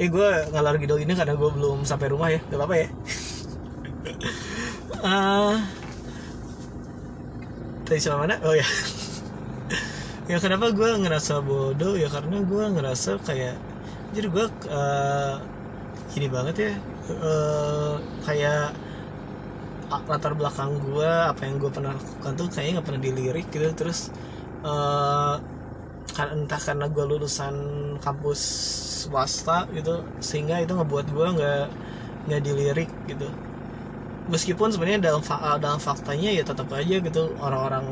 Eh 0.00 0.06
gue 0.14 0.26
ngalor 0.52 0.74
gitu 0.82 0.94
ini 1.02 1.12
karena 1.18 1.34
gue 1.40 1.50
belum 1.56 1.78
sampai 1.90 2.06
rumah 2.12 2.28
ya 2.34 2.38
gak 2.50 2.58
apa-apa 2.58 2.76
ya. 2.82 2.86
Eh, 5.04 5.58
tadi 7.84 8.00
sama 8.02 8.26
mana? 8.26 8.34
Oh 8.44 8.54
ya. 8.54 8.64
Ya 10.28 10.36
kenapa 10.44 10.66
gue 10.76 10.88
ngerasa 11.02 11.32
bodoh? 11.48 11.92
Ya 12.02 12.06
karena 12.14 12.36
gue 12.44 12.62
ngerasa 12.74 13.10
kayak 13.26 13.54
jadi 14.14 14.26
gue 14.34 14.44
eh, 14.72 15.32
gini 16.12 16.26
banget 16.36 16.54
ya. 16.64 16.70
Eh, 17.10 17.92
kayak 18.24 18.56
latar 20.10 20.32
belakang 20.38 20.70
gue 20.84 21.08
apa 21.30 21.40
yang 21.46 21.56
gue 21.62 21.70
pernah 21.76 21.92
lakukan 21.98 22.32
tuh 22.38 22.46
kayaknya 22.52 22.72
nggak 22.76 22.86
pernah 22.88 23.02
dilirik 23.08 23.44
gitu. 23.54 23.66
Terus 23.78 23.98
eh 24.66 25.32
kan 26.16 26.28
entah 26.36 26.60
karena 26.66 26.84
gue 26.94 27.04
lulusan 27.10 27.56
kampus 28.04 28.40
swasta 29.02 29.52
gitu 29.76 29.90
sehingga 30.28 30.54
itu 30.62 30.72
ngebuat 30.76 31.06
gue 31.16 31.26
nggak 31.36 31.56
nggak 32.26 32.40
dilirik 32.46 32.88
gitu. 33.10 33.26
Meskipun 34.28 34.68
sebenarnya 34.68 35.00
dalam 35.08 35.22
fa- 35.24 35.56
dalam 35.56 35.80
faktanya 35.80 36.28
ya 36.36 36.42
tetap 36.44 36.68
aja 36.76 36.94
gitu 37.06 37.20
orang-orang 37.40 37.86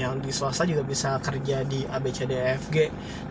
yang 0.00 0.16
di 0.24 0.32
swasta 0.32 0.64
juga 0.64 0.80
bisa 0.92 1.08
kerja 1.20 1.60
di 1.70 1.84
ABCDFG 1.84 2.76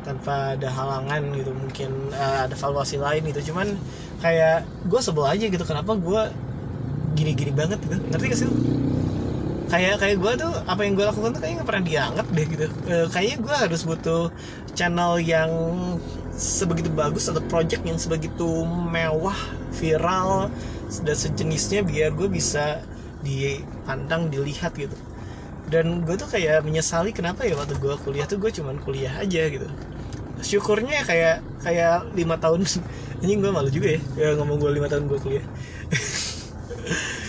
tanpa 0.06 0.54
ada 0.54 0.70
halangan 0.78 1.22
gitu 1.34 1.52
mungkin 1.58 1.90
eh, 2.14 2.38
ada 2.46 2.54
valuasi 2.64 2.96
lain 3.06 3.22
gitu. 3.34 3.42
Cuman 3.50 3.68
kayak 4.22 4.70
gue 4.86 5.00
sebel 5.02 5.26
aja 5.34 5.46
gitu 5.54 5.66
kenapa 5.66 5.92
gue 6.06 6.22
gini-gini 7.18 7.52
banget 7.60 7.80
gitu. 7.86 7.98
Ngerti 8.12 8.26
gak 8.32 8.40
sih 8.42 8.48
kayak 9.68 9.96
kayak 10.02 10.18
gue 10.24 10.32
tuh 10.42 10.52
apa 10.72 10.82
yang 10.88 10.94
gue 10.96 11.06
lakukan 11.10 11.30
tuh 11.36 11.40
kayaknya 11.44 11.58
nggak 11.60 11.70
pernah 11.72 11.86
dianggap 11.90 12.28
deh 12.32 12.46
gitu. 12.54 12.66
Eh, 12.88 13.06
kayaknya 13.14 13.38
gue 13.46 13.56
harus 13.68 13.82
butuh 13.90 14.22
channel 14.78 15.12
yang 15.20 15.52
sebegitu 16.32 16.90
bagus 16.94 17.28
atau 17.28 17.44
project 17.52 17.84
yang 17.84 18.00
sebegitu 18.00 18.48
mewah 18.68 19.36
viral 19.76 20.48
dan 21.04 21.16
sejenisnya 21.18 21.84
biar 21.84 22.16
gue 22.16 22.28
bisa 22.32 22.80
dipandang 23.20 24.32
dilihat 24.32 24.72
gitu. 24.80 24.96
Dan 25.68 26.08
gue 26.08 26.16
tuh 26.16 26.30
kayak 26.32 26.64
menyesali 26.64 27.12
kenapa 27.12 27.44
ya 27.44 27.60
waktu 27.60 27.76
gue 27.76 27.94
kuliah 28.00 28.26
tuh 28.32 28.40
gue 28.40 28.52
cuman 28.56 28.80
kuliah 28.80 29.14
aja 29.20 29.44
gitu. 29.52 29.68
Syukurnya 30.40 31.02
kayak 31.10 31.44
kayak 31.66 32.14
lima 32.16 32.38
tahun 32.40 32.64
ini 33.24 33.34
gue 33.42 33.52
malu 33.52 33.70
juga 33.74 33.98
ya, 33.98 34.02
ya 34.16 34.30
ngomong 34.40 34.58
gue 34.62 34.72
lima 34.78 34.88
tahun 34.88 35.10
gue 35.10 35.20
kuliah 35.20 35.46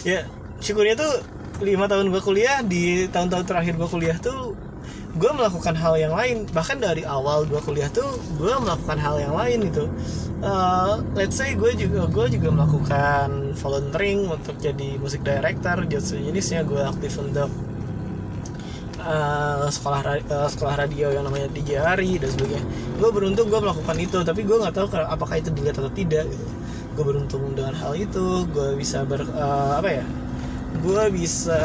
ya 0.08 0.24
syukurnya 0.58 0.94
tuh 0.98 1.12
lima 1.58 1.90
tahun 1.90 2.14
gue 2.14 2.22
kuliah 2.22 2.62
di 2.62 3.10
tahun-tahun 3.10 3.44
terakhir 3.46 3.74
gue 3.74 3.88
kuliah 3.90 4.18
tuh 4.18 4.54
gue 5.18 5.30
melakukan 5.34 5.74
hal 5.74 5.94
yang 5.98 6.14
lain. 6.14 6.46
Bahkan 6.52 6.78
dari 6.78 7.02
awal 7.02 7.48
gue 7.48 7.58
kuliah 7.64 7.90
tuh 7.90 8.06
gue 8.38 8.52
melakukan 8.60 8.98
hal 9.00 9.16
yang 9.18 9.34
lain 9.34 9.66
gitu. 9.72 9.90
Eh, 10.38 10.94
let's 11.18 11.34
say 11.34 11.58
gue 11.58 11.74
juga 11.74 12.06
gue 12.06 12.26
juga 12.38 12.48
melakukan 12.54 13.58
volunteering 13.58 14.30
untuk 14.30 14.54
jadi 14.62 15.00
musik 15.02 15.26
director 15.26 15.82
jadi 15.82 15.98
sejenisnya 15.98 16.62
gue 16.62 16.78
aktif 16.78 17.18
untuk 17.18 17.50
eh, 19.02 19.66
sekolah 19.66 20.00
eh, 20.22 20.48
sekolah 20.54 20.74
radio 20.78 21.10
yang 21.10 21.26
namanya 21.26 21.50
DJ 21.50 21.82
Ari 21.82 22.22
dan 22.22 22.30
sebagainya. 22.30 22.64
Gue 23.02 23.10
beruntung 23.10 23.50
gue 23.50 23.58
melakukan 23.58 23.96
itu 23.98 24.22
tapi 24.22 24.46
gue 24.46 24.56
nggak 24.62 24.74
tahu 24.78 24.86
apakah 24.94 25.42
itu 25.42 25.50
dilihat 25.50 25.82
atau 25.82 25.90
tidak 25.90 26.30
gitu 26.30 26.46
gue 26.98 27.04
beruntung 27.06 27.54
dengan 27.54 27.78
hal 27.78 27.94
itu 27.94 28.42
gue 28.50 28.74
bisa 28.74 29.06
ber 29.06 29.22
eh, 29.22 29.72
apa 29.78 30.02
ya 30.02 30.04
gue 30.82 31.04
bisa 31.14 31.62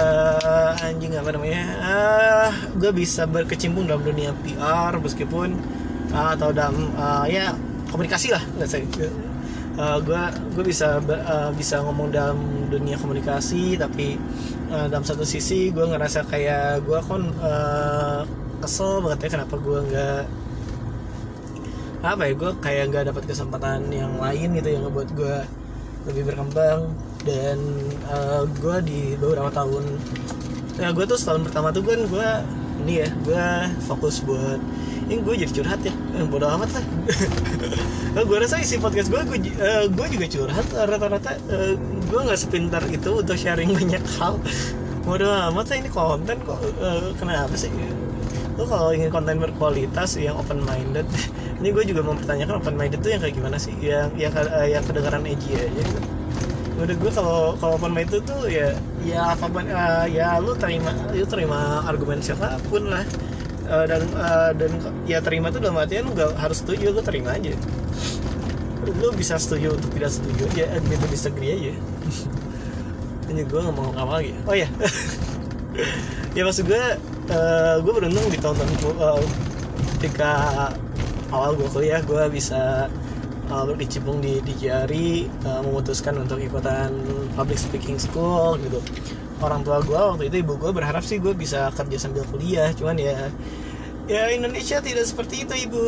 anjing 0.77 1.17
apa 1.17 1.33
namanya 1.33 1.63
ah 1.81 2.53
gue 2.77 2.93
bisa 2.93 3.25
berkecimpung 3.25 3.89
dalam 3.89 4.05
dunia 4.05 4.29
PR 4.45 4.93
meskipun 5.01 5.57
ah, 6.13 6.37
atau 6.37 6.53
dalam 6.53 6.93
ah, 7.01 7.25
ya 7.25 7.57
komunikasi 7.89 8.29
lah 8.29 8.45
nggak 8.61 8.69
saya 8.69 8.85
gue 10.05 10.21
gue 10.53 10.63
bisa 10.69 11.01
ah, 11.01 11.49
bisa 11.49 11.81
ngomong 11.81 12.13
dalam 12.13 12.69
dunia 12.69 12.93
komunikasi 13.01 13.73
tapi 13.81 14.21
ah, 14.69 14.85
dalam 14.85 15.01
satu 15.01 15.25
sisi 15.25 15.73
gue 15.73 15.81
ngerasa 15.81 16.29
kayak 16.29 16.85
gue 16.85 16.99
kon 17.09 17.33
ah, 17.41 18.21
kesel 18.61 19.01
banget 19.01 19.27
ya 19.27 19.29
kenapa 19.41 19.57
gue 19.57 19.79
nggak 19.81 20.23
apa 22.03 22.27
ya 22.27 22.33
gue 22.35 22.51
kayak 22.59 22.83
nggak 22.91 23.03
dapat 23.15 23.23
kesempatan 23.31 23.87
yang 23.87 24.19
lain 24.19 24.59
gitu 24.59 24.69
yang 24.75 24.83
ngebuat 24.87 25.09
gue 25.15 25.35
lebih 26.11 26.23
berkembang. 26.35 26.91
Dan 27.23 27.57
gue 28.59 28.77
di 28.83 29.15
beberapa 29.15 29.47
tahun 29.47 29.87
ya 30.75 30.91
gue 30.91 31.05
tuh 31.07 31.15
setahun 31.15 31.47
pertama 31.47 31.71
tuh 31.71 31.85
kan 31.87 32.03
gue 32.03 32.29
ini 32.83 33.05
ya 33.05 33.09
gue 33.23 33.45
fokus 33.87 34.19
buat 34.25 34.59
ini 35.07 35.19
gue 35.23 35.35
jadi 35.47 35.51
curhat 35.51 35.79
ya. 35.83 35.95
Yang 36.15 36.27
bodo 36.31 36.47
amat 36.47 36.69
lah. 36.79 36.85
Gue 38.29 38.37
rasa 38.37 38.61
isi 38.61 38.77
podcast 38.77 39.09
gue 39.09 39.19
gue, 39.25 39.37
gue 39.89 40.07
juga 40.13 40.25
curhat. 40.29 40.67
Rata-rata 40.69 41.33
eh, 41.49 41.75
gue 42.07 42.19
nggak 42.23 42.39
sepintar 42.39 42.83
itu 42.87 43.19
untuk 43.19 43.35
sharing 43.35 43.73
banyak 43.77 44.03
hal. 44.19 44.39
Bodo 45.03 45.27
amat 45.27 45.65
lah 45.73 45.77
ini 45.81 45.89
konten 45.91 46.37
kok. 46.45 46.59
Eh, 46.61 47.11
kenapa 47.19 47.51
sih 47.57 47.73
lo 48.53 48.69
kalau 48.69 48.93
ingin 48.93 49.09
konten 49.09 49.41
berkualitas 49.41 50.13
yang 50.21 50.37
open 50.37 50.61
minded 50.61 51.09
ini 51.59 51.73
gue 51.73 51.83
juga 51.89 52.01
mempertanyakan 52.05 52.59
open 52.61 52.75
minded 52.77 52.99
itu 53.01 53.09
yang 53.15 53.21
kayak 53.23 53.35
gimana 53.39 53.57
sih? 53.57 53.73
Yang 53.81 54.13
yang 54.19 54.33
eh, 54.35 54.67
yang 54.77 54.83
kedengaran 54.85 55.23
edgy 55.25 55.57
aja 55.57 55.81
gitu. 55.81 55.99
Udah 56.73 56.95
gue 56.97 57.11
kalau 57.15 57.39
kalau 57.57 57.73
open 57.79 57.93
minded 57.95 58.21
tuh 58.27 58.51
ya 58.51 58.75
ya 59.01 59.33
apa 59.33 59.45
pun 59.47 59.65
eh, 59.65 60.05
ya 60.11 60.37
lu 60.37 60.53
terima 60.59 60.91
lu 61.15 61.25
terima 61.25 61.81
argumen 61.87 62.19
siapa 62.21 62.59
pun 62.67 62.91
lah. 62.91 63.05
Eh, 63.63 63.85
dan 63.87 64.01
eh, 64.05 64.51
dan 64.59 64.71
ya 65.07 65.23
terima 65.23 65.47
tuh 65.49 65.63
dalam 65.63 65.79
artian 65.79 66.03
lu 66.03 66.11
gak 66.13 66.35
harus 66.35 66.59
setuju 66.61 66.91
lu 66.91 67.01
terima 67.01 67.33
aja. 67.33 67.55
Lu 68.99 69.09
bisa 69.15 69.39
setuju 69.39 69.79
untuk 69.79 69.89
tidak 69.95 70.11
setuju 70.11 70.43
aja 70.51 70.65
agree 70.77 70.99
to 70.99 71.07
disagree 71.07 71.51
aja. 71.55 71.73
Ini 73.31 73.47
gue 73.47 73.61
ngomong 73.71 73.95
apa 73.95 74.19
lagi. 74.19 74.35
Oh 74.43 74.53
ya 74.53 74.67
ya 76.37 76.43
maksud 76.43 76.67
gue 76.67 76.83
eh, 77.31 77.75
gue 77.83 77.93
beruntung 77.97 78.25
di 78.33 78.38
tahun-tahun 78.43 78.73
ku- 78.81 78.97
eh, 78.99 79.21
ketika 79.91 80.23
awal 81.33 81.51
gue 81.59 81.67
kuliah 81.73 82.01
gue 82.09 82.21
bisa 82.38 82.55
uh, 83.51 83.63
berkecimpung 83.69 84.17
di 84.25 84.41
di 84.47 84.53
JRI 84.62 85.07
uh, 85.47 85.62
memutuskan 85.65 86.15
untuk 86.23 86.39
ikutan 86.43 86.91
public 87.36 87.59
speaking 87.62 87.97
school 88.01 88.59
gitu. 88.63 88.79
Orang 89.43 89.62
tua 89.67 89.79
gue 89.88 89.97
waktu 89.97 90.23
itu 90.31 90.38
ibu 90.43 90.53
gue 90.62 90.71
berharap 90.77 91.03
sih 91.09 91.17
gue 91.23 91.33
bisa 91.43 91.57
kerja 91.77 91.97
sambil 92.03 92.23
kuliah 92.31 92.69
cuman 92.79 92.97
ya 92.99 93.12
ya 94.09 94.21
Indonesia 94.38 94.77
tidak 94.83 95.05
seperti 95.12 95.36
itu 95.47 95.53
ibu. 95.69 95.81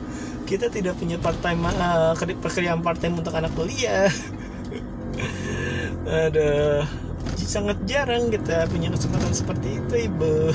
Kita 0.48 0.68
tidak 0.72 0.94
punya 1.00 1.16
part 1.24 1.38
time 1.44 1.64
uh, 1.68 2.12
kerja- 2.18 2.40
pekerjaan 2.40 2.80
part 2.84 2.98
time 3.02 3.16
untuk 3.20 3.34
anak 3.36 3.52
kuliah. 3.56 4.08
Ada 6.04 6.84
sangat 7.44 7.76
jarang 7.84 8.32
kita 8.32 8.64
punya 8.72 8.88
kesempatan 8.88 9.32
seperti 9.36 9.78
itu 9.78 9.94
ibu. 10.08 10.50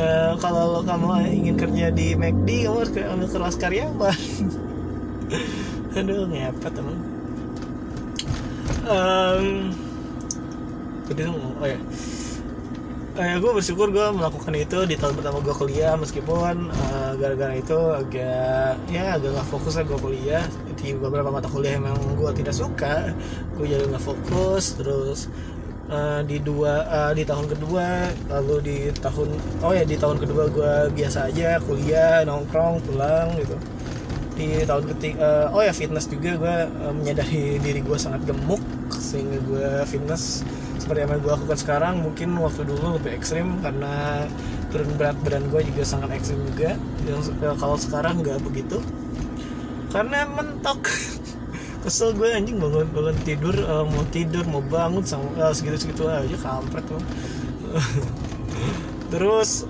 Eh, 0.00 0.32
kalau 0.40 0.80
kamu 0.80 1.28
ingin 1.28 1.54
kerja 1.60 1.92
di 1.92 2.16
McD 2.16 2.64
kamu 2.64 2.76
harus 2.80 2.92
ambil 2.96 3.28
kelas 3.28 3.56
karyawan. 3.60 4.18
Aduh 6.00 6.24
ngepet 6.30 6.74
emang. 6.80 6.98
Um, 8.88 9.44
tadi 11.04 11.28
oh 11.28 11.66
ya. 11.68 11.78
Eh, 13.20 13.36
gue 13.36 13.52
bersyukur 13.52 13.92
gue 13.92 14.06
melakukan 14.16 14.54
itu 14.56 14.88
di 14.88 14.96
tahun 14.96 15.20
pertama 15.20 15.44
gue 15.44 15.52
kuliah 15.52 15.98
meskipun 16.00 16.72
eh, 16.72 17.12
gara-gara 17.20 17.52
itu 17.52 17.76
agak 17.76 18.80
ya 18.88 19.20
agak 19.20 19.36
nggak 19.36 19.48
fokus 19.52 19.76
lah 19.76 19.84
gue 19.84 19.98
kuliah. 20.00 20.44
Di 20.80 20.96
beberapa 20.96 21.28
mata 21.28 21.50
kuliah 21.50 21.76
yang 21.76 21.84
memang 21.90 22.16
gue 22.16 22.30
tidak 22.40 22.56
suka 22.56 23.12
gue 23.58 23.66
jadi 23.68 23.84
nggak 23.84 24.00
fokus 24.00 24.80
terus 24.80 25.28
eh, 25.90 26.20
di 26.24 26.38
dua 26.40 26.74
eh, 26.86 27.12
di 27.18 27.24
tahun 27.26 27.46
kedua 27.50 27.86
lalu 28.30 28.56
di 28.62 28.76
tahun 28.94 29.28
oh 29.66 29.72
ya 29.74 29.82
di 29.82 29.96
tahun 29.98 30.16
kedua 30.22 30.44
gue 30.48 30.72
biasa 30.94 31.28
aja 31.28 31.58
kuliah 31.66 32.22
nongkrong 32.24 32.80
pulang 32.86 33.34
gitu. 33.36 33.56
Di 34.38 34.64
tahun 34.64 34.88
ketiga 34.96 35.52
oh 35.52 35.60
ya 35.60 35.74
fitness 35.74 36.06
juga 36.08 36.30
gue 36.38 36.56
eh, 36.70 36.94
menyadari 36.94 37.58
diri 37.58 37.80
gue 37.82 37.98
sangat 37.98 38.22
gemuk 38.24 38.62
sehingga 38.94 39.38
gue 39.44 39.68
fitness. 39.84 40.46
Seperti 40.80 41.04
yang 41.04 41.20
gue 41.20 41.32
lakukan 41.32 41.58
sekarang 41.60 42.00
mungkin 42.00 42.32
waktu 42.40 42.64
dulu 42.64 42.96
lebih 42.96 43.12
ekstrim 43.14 43.60
karena 43.60 44.24
turun 44.72 44.88
berat 44.96 45.18
badan 45.20 45.50
gue 45.50 45.60
juga 45.66 45.82
sangat 45.84 46.14
ekstrim 46.16 46.40
juga. 46.54 46.78
Yang 47.04 47.34
eh, 47.42 47.56
kalau 47.58 47.76
sekarang 47.76 48.22
nggak 48.22 48.38
begitu. 48.46 48.78
Karena 49.90 50.22
mentok 50.22 50.86
kesel 51.80 52.12
gue 52.12 52.28
anjing 52.28 52.60
bangun 52.60 52.86
bangun 52.92 53.16
tidur 53.24 53.56
uh, 53.64 53.84
mau 53.88 54.04
tidur 54.12 54.44
mau 54.44 54.60
bangun 54.60 55.04
sama 55.04 55.26
uh, 55.40 55.52
segitu 55.52 55.88
segitu 55.88 56.08
aja 56.08 56.36
kampret 56.40 56.84
loh 56.92 57.02
terus 59.12 59.64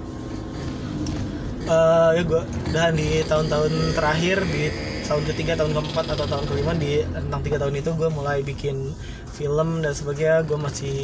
uh, 1.71 2.11
ya 2.17 2.23
gue 2.27 2.43
dan 2.75 2.99
di 2.99 3.23
tahun-tahun 3.27 3.95
terakhir 3.95 4.43
di 4.51 4.91
tahun 5.11 5.27
ketiga 5.35 5.59
tahun 5.59 5.75
keempat 5.75 6.07
atau 6.15 6.27
tahun 6.31 6.45
kelima 6.47 6.73
di 6.79 7.03
tentang 7.03 7.43
tiga 7.43 7.59
tahun 7.59 7.83
itu 7.83 7.91
gue 7.99 8.09
mulai 8.15 8.47
bikin 8.47 8.95
film 9.35 9.83
dan 9.83 9.91
sebagainya. 9.91 10.47
Gue 10.47 10.55
masih 10.55 10.99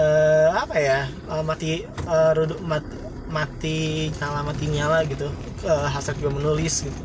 uh, 0.00 0.56
apa 0.56 0.76
ya 0.80 0.98
uh, 1.28 1.44
mati 1.44 1.84
uh, 2.08 2.32
ruduk 2.32 2.56
mati, 2.64 2.96
mati 3.28 3.78
nyala 4.16 4.40
mati 4.48 4.64
nyala 4.72 5.04
gitu. 5.04 5.28
Uh, 5.60 5.92
hasil 5.92 6.16
gue 6.16 6.32
menulis 6.32 6.88
gitu 6.88 7.02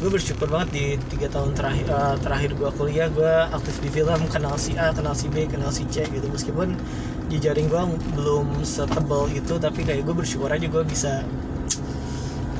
gue 0.00 0.08
bersyukur 0.08 0.48
banget 0.48 0.68
di 0.72 0.84
tiga 1.12 1.28
tahun 1.28 1.52
terakhir 1.52 1.86
uh, 1.92 2.16
terakhir 2.24 2.56
gue 2.56 2.70
kuliah 2.80 3.12
gue 3.12 3.34
aktif 3.52 3.84
di 3.84 3.92
film 3.92 4.16
kenal 4.32 4.56
si 4.56 4.72
A 4.80 4.96
kenal 4.96 5.12
si 5.12 5.28
B 5.28 5.44
kenal 5.44 5.68
si 5.68 5.84
C 5.92 6.08
gitu. 6.08 6.24
Meskipun 6.24 6.72
jejaring 7.28 7.68
gue 7.68 7.82
belum 8.16 8.64
setebal 8.64 9.28
itu 9.28 9.60
tapi 9.60 9.84
kayak 9.84 10.08
gue 10.08 10.16
bersyukur 10.16 10.48
aja 10.48 10.64
gue 10.64 10.84
bisa 10.88 11.20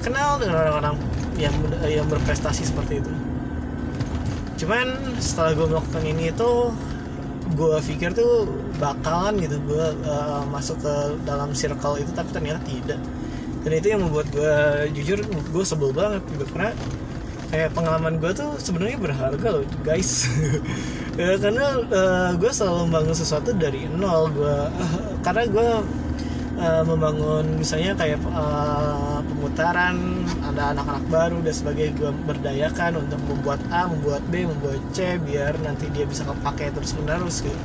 kenal 0.04 0.36
dengan 0.36 0.68
orang-orang 0.68 0.96
yang 1.40 1.56
yang 1.88 2.04
berprestasi 2.12 2.68
seperti 2.68 3.00
itu. 3.00 3.12
Cuman 4.60 5.16
setelah 5.16 5.56
gue 5.56 5.64
melakukan 5.64 6.04
ini 6.04 6.28
itu 6.28 6.50
gue 7.56 7.76
pikir 7.88 8.12
tuh 8.12 8.52
bakalan 8.76 9.40
gitu 9.40 9.56
gue 9.64 9.86
uh, 10.04 10.44
masuk 10.52 10.76
ke 10.84 10.94
dalam 11.24 11.56
circle 11.56 11.96
itu 11.96 12.12
tapi 12.12 12.28
ternyata 12.36 12.60
tidak. 12.68 13.00
Dan 13.64 13.72
itu 13.72 13.96
yang 13.96 14.04
membuat 14.04 14.28
gue 14.28 14.56
jujur 14.92 15.24
gue 15.24 15.64
sebel 15.64 15.96
banget 15.96 16.20
gitu 16.36 16.44
karena 16.52 16.76
kayak 17.50 17.74
pengalaman 17.74 18.22
gue 18.22 18.30
tuh 18.30 18.54
sebenarnya 18.62 18.98
berharga 18.98 19.48
loh 19.60 19.66
guys. 19.82 20.10
Ya, 21.20 21.36
karena 21.36 21.84
uh, 21.92 22.32
gue 22.38 22.48
selalu 22.48 22.88
membangun 22.88 23.12
sesuatu 23.12 23.52
dari 23.52 23.84
nol. 23.92 24.32
Gue 24.32 24.56
uh, 24.56 25.12
karena 25.26 25.44
gue 25.52 25.68
uh, 26.56 26.82
membangun 26.86 27.60
misalnya 27.60 27.92
kayak 27.92 28.16
uh, 28.32 29.20
pemutaran 29.28 30.24
ada 30.40 30.72
anak-anak 30.72 31.04
baru 31.12 31.38
dan 31.44 31.52
sebagainya 31.52 31.92
gue 31.98 32.10
berdayakan 32.24 33.04
untuk 33.04 33.20
membuat 33.28 33.60
A 33.68 33.84
membuat 33.90 34.24
B 34.32 34.48
membuat 34.48 34.80
C 34.96 35.20
biar 35.20 35.60
nanti 35.60 35.92
dia 35.92 36.08
bisa 36.08 36.24
kepake 36.24 36.72
terus 36.72 36.96
menerus 36.96 37.44
gitu. 37.44 37.58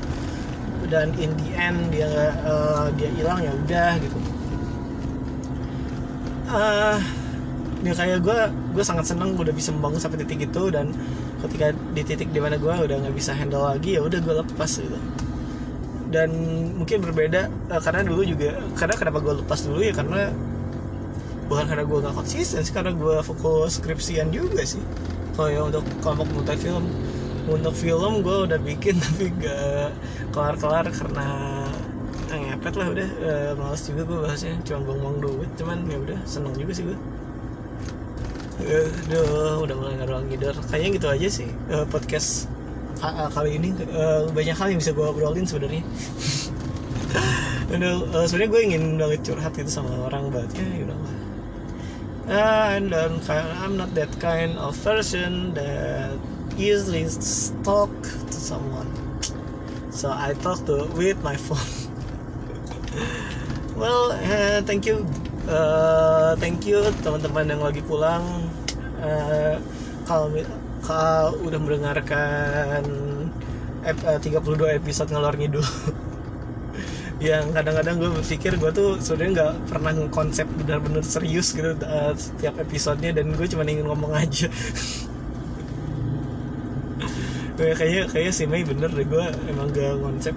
Dan 0.92 1.16
in 1.16 1.32
the 1.40 1.50
end 1.56 1.96
dia 1.96 2.36
uh, 2.44 2.92
dia 3.00 3.08
hilang 3.16 3.40
ya 3.40 3.56
udah 3.56 3.92
gitu. 4.04 4.20
Uh, 6.52 7.00
ya 7.86 7.94
kayak 8.00 8.20
gue 8.26 8.38
gue 8.76 8.84
sangat 8.90 9.06
seneng 9.12 9.30
udah 9.38 9.54
bisa 9.60 9.70
membangun 9.76 10.02
sampai 10.02 10.18
titik 10.26 10.40
itu 10.50 10.64
dan 10.76 10.86
ketika 11.44 11.66
di 11.96 12.02
titik 12.10 12.30
di 12.36 12.40
mana 12.44 12.56
gue 12.64 12.74
udah 12.86 12.96
nggak 13.06 13.16
bisa 13.20 13.32
handle 13.40 13.64
lagi 13.70 13.90
ya 13.98 14.02
udah 14.08 14.20
gue 14.26 14.36
lepas 14.42 14.72
gitu. 14.82 15.00
Dan 16.14 16.30
mungkin 16.80 16.98
berbeda 17.06 17.42
uh, 17.74 17.82
karena 17.82 18.02
dulu 18.06 18.22
juga 18.26 18.50
karena 18.78 18.96
kenapa 19.00 19.20
gue 19.26 19.34
lepas 19.42 19.60
dulu 19.66 19.80
ya 19.82 19.94
karena 19.94 20.34
bukan 21.50 21.66
karena 21.70 21.84
gue 21.90 21.98
nggak 22.04 22.16
konsisten 22.20 22.62
sih 22.66 22.74
karena 22.74 22.92
gue 23.02 23.16
fokus 23.30 23.78
skripsian 23.80 24.28
juga 24.34 24.62
sih. 24.66 24.84
Kalau 25.36 25.50
ya 25.52 25.62
untuk 25.68 25.86
kelompok 26.02 26.28
multi 26.34 26.56
film 26.58 26.86
untuk 27.46 27.74
film 27.78 28.26
gue 28.26 28.38
udah 28.50 28.60
bikin 28.62 28.98
tapi 29.04 29.30
gak 29.38 30.02
kelar-kelar 30.34 30.86
karena 30.90 31.26
eh, 32.34 32.40
ngepet 32.42 32.74
lah 32.80 32.88
udah 32.94 33.10
uh, 33.22 33.52
males 33.60 33.82
juga 33.86 34.02
gue 34.10 34.18
bahasnya 34.26 34.54
cuma 34.66 34.80
buang-buang 34.86 35.18
duit 35.22 35.52
cuman 35.60 35.86
ya 35.86 35.98
udah 36.02 36.20
seneng 36.26 36.54
juga 36.58 36.72
sih 36.74 36.86
gue 36.90 36.98
Aduh, 38.56 39.68
udah 39.68 39.76
mulai 39.76 39.99
ngarang 39.99 40.32
ngidar. 40.32 40.56
Kayaknya 40.72 40.89
gitu 40.95 41.08
aja 41.12 41.28
sih 41.28 41.49
uh, 41.68 41.84
podcast 41.91 42.47
uh, 43.03 43.28
kali 43.28 43.60
ini. 43.60 43.76
Uh, 43.91 44.32
banyak 44.32 44.56
hal 44.56 44.72
yang 44.72 44.80
bisa 44.80 44.95
gue 44.95 45.03
obrolin 45.03 45.43
sebenarnya. 45.43 45.84
Aduh, 47.76 48.08
uh, 48.16 48.24
sebenarnya 48.24 48.51
gue 48.56 48.62
ingin 48.72 48.84
banget 48.95 49.28
curhat 49.28 49.60
itu 49.60 49.68
sama 49.68 49.91
orang, 50.08 50.32
but 50.32 50.47
ya, 50.56 50.64
you 50.72 50.88
know. 50.88 50.99
Uh, 52.26 52.80
and 52.80 52.89
then 52.89 53.20
I'm 53.30 53.76
not 53.76 53.91
that 53.93 54.10
kind 54.18 54.58
of 54.58 54.74
person 54.80 55.53
that 55.53 56.16
easily 56.56 57.06
talk 57.62 57.91
to 58.32 58.38
someone. 58.39 58.88
So 59.91 60.16
I 60.16 60.32
talk 60.39 60.64
to 60.72 60.88
with 60.95 61.20
my 61.22 61.36
phone. 61.36 61.60
well, 63.80 64.16
uh, 64.16 64.64
thank 64.64 64.88
you 64.88 65.03
uh, 65.49 66.34
thank 66.41 66.66
you 66.66 66.82
teman-teman 67.06 67.49
yang 67.49 67.62
lagi 67.62 67.82
pulang 67.86 68.45
uh, 69.06 69.56
kalau 70.86 71.34
udah 71.45 71.60
mendengarkan 71.62 72.84
ep, 73.86 73.97
uh, 74.06 74.20
32 74.20 74.80
episode 74.82 75.10
ngelor 75.14 75.36
ngidul. 75.38 75.66
Yang 77.24 77.45
kadang-kadang 77.56 77.95
gue 78.01 78.10
berpikir 78.12 78.51
gue 78.60 78.72
tuh 78.76 78.89
sebenarnya 78.99 79.32
nggak 79.39 79.53
pernah 79.72 79.91
konsep 80.12 80.47
benar-benar 80.51 81.03
serius 81.08 81.56
gitu 81.56 81.72
uh, 81.80 82.12
setiap 82.18 82.60
episodenya 82.60 83.16
dan 83.16 83.32
gue 83.32 83.47
cuma 83.47 83.64
ingin 83.64 83.88
ngomong 83.88 84.12
aja. 84.14 84.51
Kayaknya 87.56 88.03
kayaknya 88.12 88.34
si 88.36 88.43
Mei 88.51 88.68
bener 88.68 88.91
deh 88.91 89.08
gue 89.08 89.26
emang 89.47 89.72
gak 89.72 89.95
konsep 90.03 90.36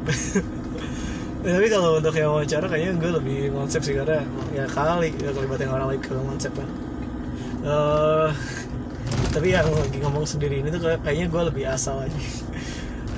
ya, 1.43 1.51
tapi 1.59 1.67
kalau 1.67 1.99
untuk 1.99 2.15
yang 2.15 2.31
wawancara 2.31 2.67
kayaknya 2.71 2.95
gue 2.95 3.11
lebih 3.19 3.39
konsep 3.51 3.83
sih 3.83 3.95
karena 3.99 4.23
ya 4.55 4.65
kali 4.71 5.11
ya 5.19 5.35
kelibatin 5.35 5.71
orang 5.71 5.87
lain 5.95 6.03
ke 6.03 6.15
konsep 6.15 6.55
kan 6.55 6.71
uh, 7.65 8.29
tapi 9.33 9.55
yang 9.55 9.69
lagi 9.71 9.99
ngomong 10.03 10.27
sendiri 10.27 10.61
ini 10.63 10.69
tuh 10.73 10.83
kayaknya 11.03 11.27
gue 11.31 11.43
lebih 11.53 11.65
asal 11.67 12.03
aja. 12.05 12.21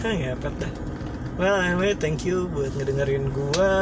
Ya 0.01 0.32
pet 0.32 0.57
dah 0.57 0.72
well 1.41 1.57
anyway 1.57 1.97
thank 1.97 2.28
you 2.28 2.45
buat 2.53 2.68
ngedengerin 2.76 3.32
gue 3.32 3.72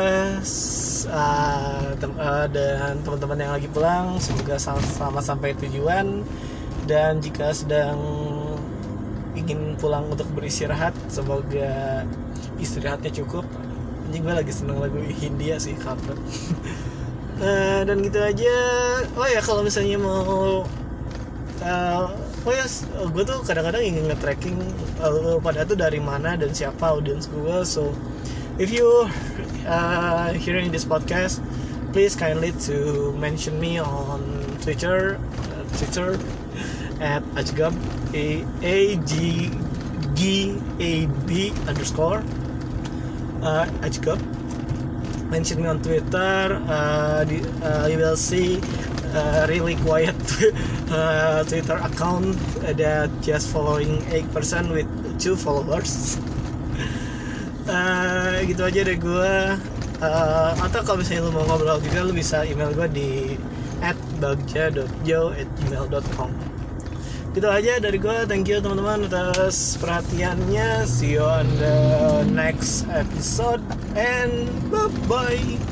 uh, 1.10 1.86
tem 1.98 2.12
uh, 2.14 2.46
dan 2.46 3.02
teman-teman 3.02 3.38
yang 3.42 3.52
lagi 3.58 3.66
pulang 3.66 4.14
semoga 4.22 4.58
selamat 4.58 5.24
sampai 5.26 5.58
tujuan. 5.66 6.22
Dan 6.88 7.20
jika 7.20 7.52
sedang 7.52 8.00
ingin 9.36 9.76
pulang 9.76 10.08
untuk 10.08 10.30
beristirahat 10.32 10.94
semoga 11.10 12.06
istirahatnya 12.62 13.10
cukup. 13.12 13.44
Anjing 14.08 14.24
gue 14.24 14.34
lagi 14.38 14.52
seneng 14.54 14.80
lagu 14.80 14.96
Hindia 15.04 15.60
sih 15.60 15.76
kampret 15.76 16.16
uh, 17.42 17.80
dan 17.86 17.96
gitu 18.02 18.18
aja. 18.22 18.56
Oh 19.18 19.26
ya 19.26 19.40
kalau 19.42 19.62
misalnya 19.62 19.98
mau 19.98 20.64
uh, 21.62 22.06
oh 22.46 22.52
ya 22.54 22.64
gue 23.10 23.24
tuh 23.26 23.38
kadang-kadang 23.42 23.82
ingin 23.82 24.04
nge-tracking 24.10 24.58
uh, 25.02 25.36
pada 25.42 25.66
tuh 25.66 25.76
dari 25.76 25.98
mana 25.98 26.38
dan 26.38 26.54
siapa 26.54 26.94
audiens 26.94 27.26
gue 27.28 27.56
so 27.66 27.90
if 28.56 28.70
you 28.70 28.86
uh, 29.66 30.30
hearing 30.38 30.70
this 30.70 30.86
podcast 30.86 31.42
please 31.90 32.14
kindly 32.14 32.54
to 32.56 33.10
mention 33.18 33.58
me 33.58 33.76
on 33.82 34.22
Twitter 34.62 35.18
uh, 35.52 35.62
Twitter 35.76 36.16
at 37.02 37.22
ajgab 37.38 37.74
a 38.14 38.42
a 38.62 38.78
g 39.06 39.48
g 40.14 40.54
a 40.82 41.06
b 41.26 41.54
underscore 41.70 42.22
uh, 43.42 43.66
Ajgab 43.82 44.18
mention 45.28 45.60
me 45.62 45.68
on 45.68 45.80
Twitter 45.80 46.56
uh, 46.68 47.24
di, 47.24 47.44
uh, 47.60 47.86
you 47.86 48.00
will 48.00 48.16
see 48.16 48.60
uh, 49.12 49.46
really 49.48 49.76
quiet 49.84 50.16
uh, 50.90 51.44
Twitter 51.44 51.76
account 51.80 52.36
that 52.64 53.12
just 53.20 53.52
following 53.52 54.00
8% 54.08 54.72
with 54.72 54.88
two 55.20 55.36
followers. 55.36 56.16
Uh, 57.68 58.40
gitu 58.48 58.64
aja 58.64 58.80
deh 58.80 58.96
gue 58.96 59.36
uh, 60.00 60.50
atau 60.56 60.80
kalau 60.80 61.04
misalnya 61.04 61.28
lu 61.28 61.36
mau 61.36 61.44
ngobrol 61.44 61.76
juga 61.84 62.00
lu 62.00 62.16
bisa 62.16 62.40
email 62.48 62.72
gue 62.72 62.88
di 62.88 63.10
at 63.84 63.92
bagja.jo 64.24 65.36
at 65.36 65.48
gmail.com 65.60 66.47
gitu 67.38 67.54
aja 67.54 67.78
dari 67.78 68.02
gue 68.02 68.26
thank 68.26 68.50
you 68.50 68.58
teman-teman 68.58 69.06
atas 69.06 69.78
perhatiannya. 69.78 70.82
See 70.90 71.14
you 71.14 71.22
on 71.22 71.46
the 71.62 72.26
next 72.34 72.82
episode 72.90 73.62
and 73.94 74.50
bye 74.74 74.90
bye 75.06 75.67